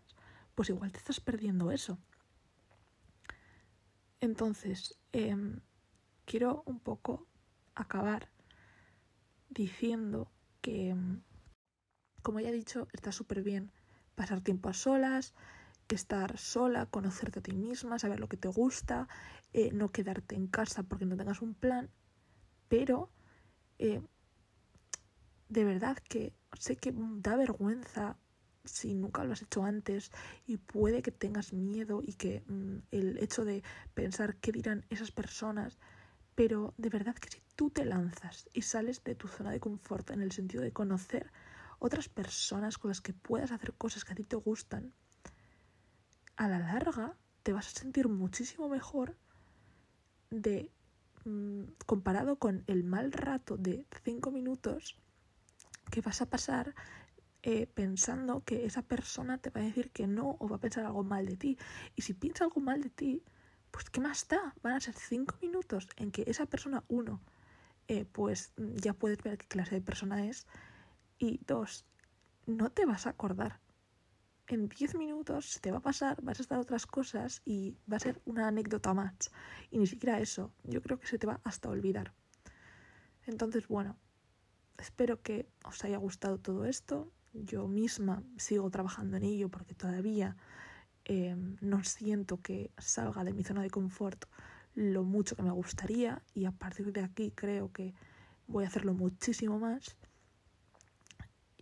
pues 0.54 0.68
igual 0.68 0.92
te 0.92 0.98
estás 0.98 1.20
perdiendo 1.20 1.70
eso. 1.70 1.98
Entonces, 4.20 4.98
em, 5.12 5.60
quiero 6.24 6.62
un 6.66 6.78
poco 6.78 7.26
acabar 7.74 8.28
diciendo 9.48 10.30
que, 10.60 10.90
em, 10.90 11.22
como 12.22 12.40
ya 12.40 12.50
he 12.50 12.52
dicho, 12.52 12.88
está 12.92 13.12
súper 13.12 13.42
bien 13.42 13.72
pasar 14.14 14.40
tiempo 14.40 14.68
a 14.68 14.74
solas, 14.74 15.34
estar 15.94 16.38
sola, 16.38 16.86
conocerte 16.86 17.38
a 17.38 17.42
ti 17.42 17.52
misma, 17.52 17.98
saber 17.98 18.20
lo 18.20 18.28
que 18.28 18.36
te 18.36 18.48
gusta, 18.48 19.08
eh, 19.52 19.70
no 19.72 19.90
quedarte 19.90 20.34
en 20.34 20.46
casa 20.46 20.82
porque 20.82 21.06
no 21.06 21.16
tengas 21.16 21.42
un 21.42 21.54
plan, 21.54 21.90
pero 22.68 23.10
eh, 23.78 24.00
de 25.48 25.64
verdad 25.64 25.96
que 26.08 26.32
sé 26.58 26.76
que 26.76 26.94
da 26.96 27.36
vergüenza 27.36 28.16
si 28.64 28.94
nunca 28.94 29.24
lo 29.24 29.32
has 29.32 29.42
hecho 29.42 29.64
antes 29.64 30.12
y 30.46 30.56
puede 30.56 31.02
que 31.02 31.10
tengas 31.10 31.52
miedo 31.52 32.00
y 32.02 32.14
que 32.14 32.42
mm, 32.46 32.76
el 32.92 33.18
hecho 33.18 33.44
de 33.44 33.62
pensar 33.94 34.36
qué 34.36 34.52
dirán 34.52 34.84
esas 34.88 35.10
personas, 35.10 35.78
pero 36.34 36.74
de 36.78 36.88
verdad 36.88 37.14
que 37.14 37.30
si 37.30 37.42
tú 37.56 37.70
te 37.70 37.84
lanzas 37.84 38.48
y 38.52 38.62
sales 38.62 39.04
de 39.04 39.14
tu 39.14 39.28
zona 39.28 39.50
de 39.50 39.60
confort 39.60 40.10
en 40.10 40.22
el 40.22 40.32
sentido 40.32 40.62
de 40.62 40.72
conocer 40.72 41.30
otras 41.78 42.08
personas 42.08 42.78
con 42.78 42.90
las 42.90 43.00
que 43.00 43.12
puedas 43.12 43.52
hacer 43.52 43.74
cosas 43.74 44.04
que 44.04 44.12
a 44.12 44.16
ti 44.16 44.24
te 44.24 44.36
gustan, 44.36 44.92
a 46.36 46.48
la 46.48 46.58
larga 46.58 47.16
te 47.42 47.52
vas 47.52 47.68
a 47.68 47.80
sentir 47.80 48.08
muchísimo 48.08 48.68
mejor 48.68 49.16
de 50.30 50.72
mm, 51.24 51.64
comparado 51.86 52.36
con 52.36 52.64
el 52.66 52.84
mal 52.84 53.12
rato 53.12 53.56
de 53.56 53.86
cinco 54.04 54.30
minutos 54.30 54.96
que 55.90 56.00
vas 56.00 56.22
a 56.22 56.26
pasar 56.26 56.74
eh, 57.42 57.66
pensando 57.66 58.44
que 58.44 58.64
esa 58.64 58.82
persona 58.82 59.38
te 59.38 59.50
va 59.50 59.60
a 59.60 59.64
decir 59.64 59.90
que 59.90 60.06
no 60.06 60.36
o 60.38 60.48
va 60.48 60.56
a 60.56 60.60
pensar 60.60 60.86
algo 60.86 61.02
mal 61.02 61.26
de 61.26 61.36
ti. 61.36 61.58
Y 61.96 62.02
si 62.02 62.14
piensa 62.14 62.44
algo 62.44 62.60
mal 62.60 62.80
de 62.80 62.90
ti, 62.90 63.22
pues 63.72 63.90
¿qué 63.90 64.00
más 64.00 64.28
da? 64.28 64.54
Van 64.62 64.74
a 64.74 64.80
ser 64.80 64.94
cinco 64.94 65.34
minutos 65.42 65.88
en 65.96 66.12
que 66.12 66.22
esa 66.28 66.46
persona, 66.46 66.84
uno, 66.86 67.20
eh, 67.88 68.04
pues 68.04 68.52
ya 68.56 68.94
puedes 68.94 69.20
ver 69.24 69.36
qué 69.38 69.48
clase 69.48 69.74
de 69.74 69.80
persona 69.80 70.26
es. 70.26 70.46
Y 71.18 71.40
dos, 71.46 71.84
no 72.46 72.70
te 72.70 72.86
vas 72.86 73.08
a 73.08 73.10
acordar 73.10 73.58
en 74.52 74.68
10 74.68 74.96
minutos 74.96 75.60
te 75.60 75.70
va 75.70 75.78
a 75.78 75.82
pasar, 75.82 76.20
vas 76.22 76.38
a 76.38 76.42
estar 76.42 76.58
otras 76.58 76.86
cosas 76.86 77.42
y 77.44 77.76
va 77.90 77.96
a 77.96 78.00
ser 78.00 78.20
una 78.24 78.48
anécdota 78.48 78.92
más. 78.94 79.30
Y 79.70 79.78
ni 79.78 79.86
siquiera 79.86 80.20
eso, 80.20 80.52
yo 80.64 80.82
creo 80.82 80.98
que 80.98 81.06
se 81.06 81.18
te 81.18 81.26
va 81.26 81.40
hasta 81.44 81.68
olvidar. 81.68 82.12
Entonces, 83.26 83.68
bueno, 83.68 83.96
espero 84.78 85.22
que 85.22 85.48
os 85.64 85.82
haya 85.84 85.96
gustado 85.96 86.38
todo 86.38 86.64
esto. 86.64 87.10
Yo 87.32 87.66
misma 87.66 88.22
sigo 88.36 88.70
trabajando 88.70 89.16
en 89.16 89.22
ello 89.22 89.48
porque 89.48 89.74
todavía 89.74 90.36
em, 91.04 91.56
no 91.60 91.84
siento 91.84 92.40
que 92.40 92.70
salga 92.78 93.24
de 93.24 93.32
mi 93.32 93.44
zona 93.44 93.62
de 93.62 93.70
confort 93.70 94.24
lo 94.74 95.04
mucho 95.04 95.36
que 95.36 95.42
me 95.42 95.50
gustaría 95.50 96.22
y 96.34 96.46
a 96.46 96.52
partir 96.52 96.92
de 96.92 97.02
aquí 97.02 97.30
creo 97.30 97.72
que 97.72 97.94
voy 98.46 98.64
a 98.64 98.68
hacerlo 98.68 98.94
muchísimo 98.94 99.58
más. 99.58 99.96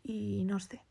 Y 0.03 0.45
no 0.45 0.61
sé. 0.61 0.82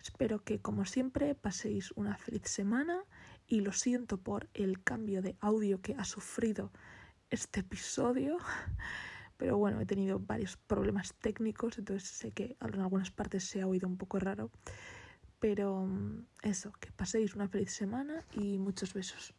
Espero 0.00 0.42
que 0.42 0.60
como 0.60 0.84
siempre 0.84 1.34
paséis 1.34 1.92
una 1.96 2.16
feliz 2.16 2.42
semana 2.44 3.02
y 3.46 3.60
lo 3.60 3.72
siento 3.72 4.18
por 4.18 4.48
el 4.54 4.82
cambio 4.82 5.22
de 5.22 5.36
audio 5.40 5.80
que 5.80 5.94
ha 5.94 6.04
sufrido 6.04 6.72
este 7.30 7.60
episodio. 7.60 8.38
Pero 9.36 9.56
bueno, 9.56 9.80
he 9.80 9.86
tenido 9.86 10.18
varios 10.18 10.56
problemas 10.56 11.14
técnicos, 11.14 11.78
entonces 11.78 12.08
sé 12.08 12.32
que 12.32 12.56
en 12.60 12.80
algunas 12.80 13.10
partes 13.10 13.44
se 13.44 13.60
ha 13.60 13.66
oído 13.66 13.88
un 13.88 13.96
poco 13.96 14.18
raro. 14.18 14.50
Pero 15.40 15.86
mm, 15.86 16.26
eso, 16.42 16.72
que 16.80 16.90
paséis 16.92 17.34
una 17.34 17.48
feliz 17.48 17.72
semana 17.72 18.24
y 18.32 18.58
muchos 18.58 18.92
besos. 18.94 19.34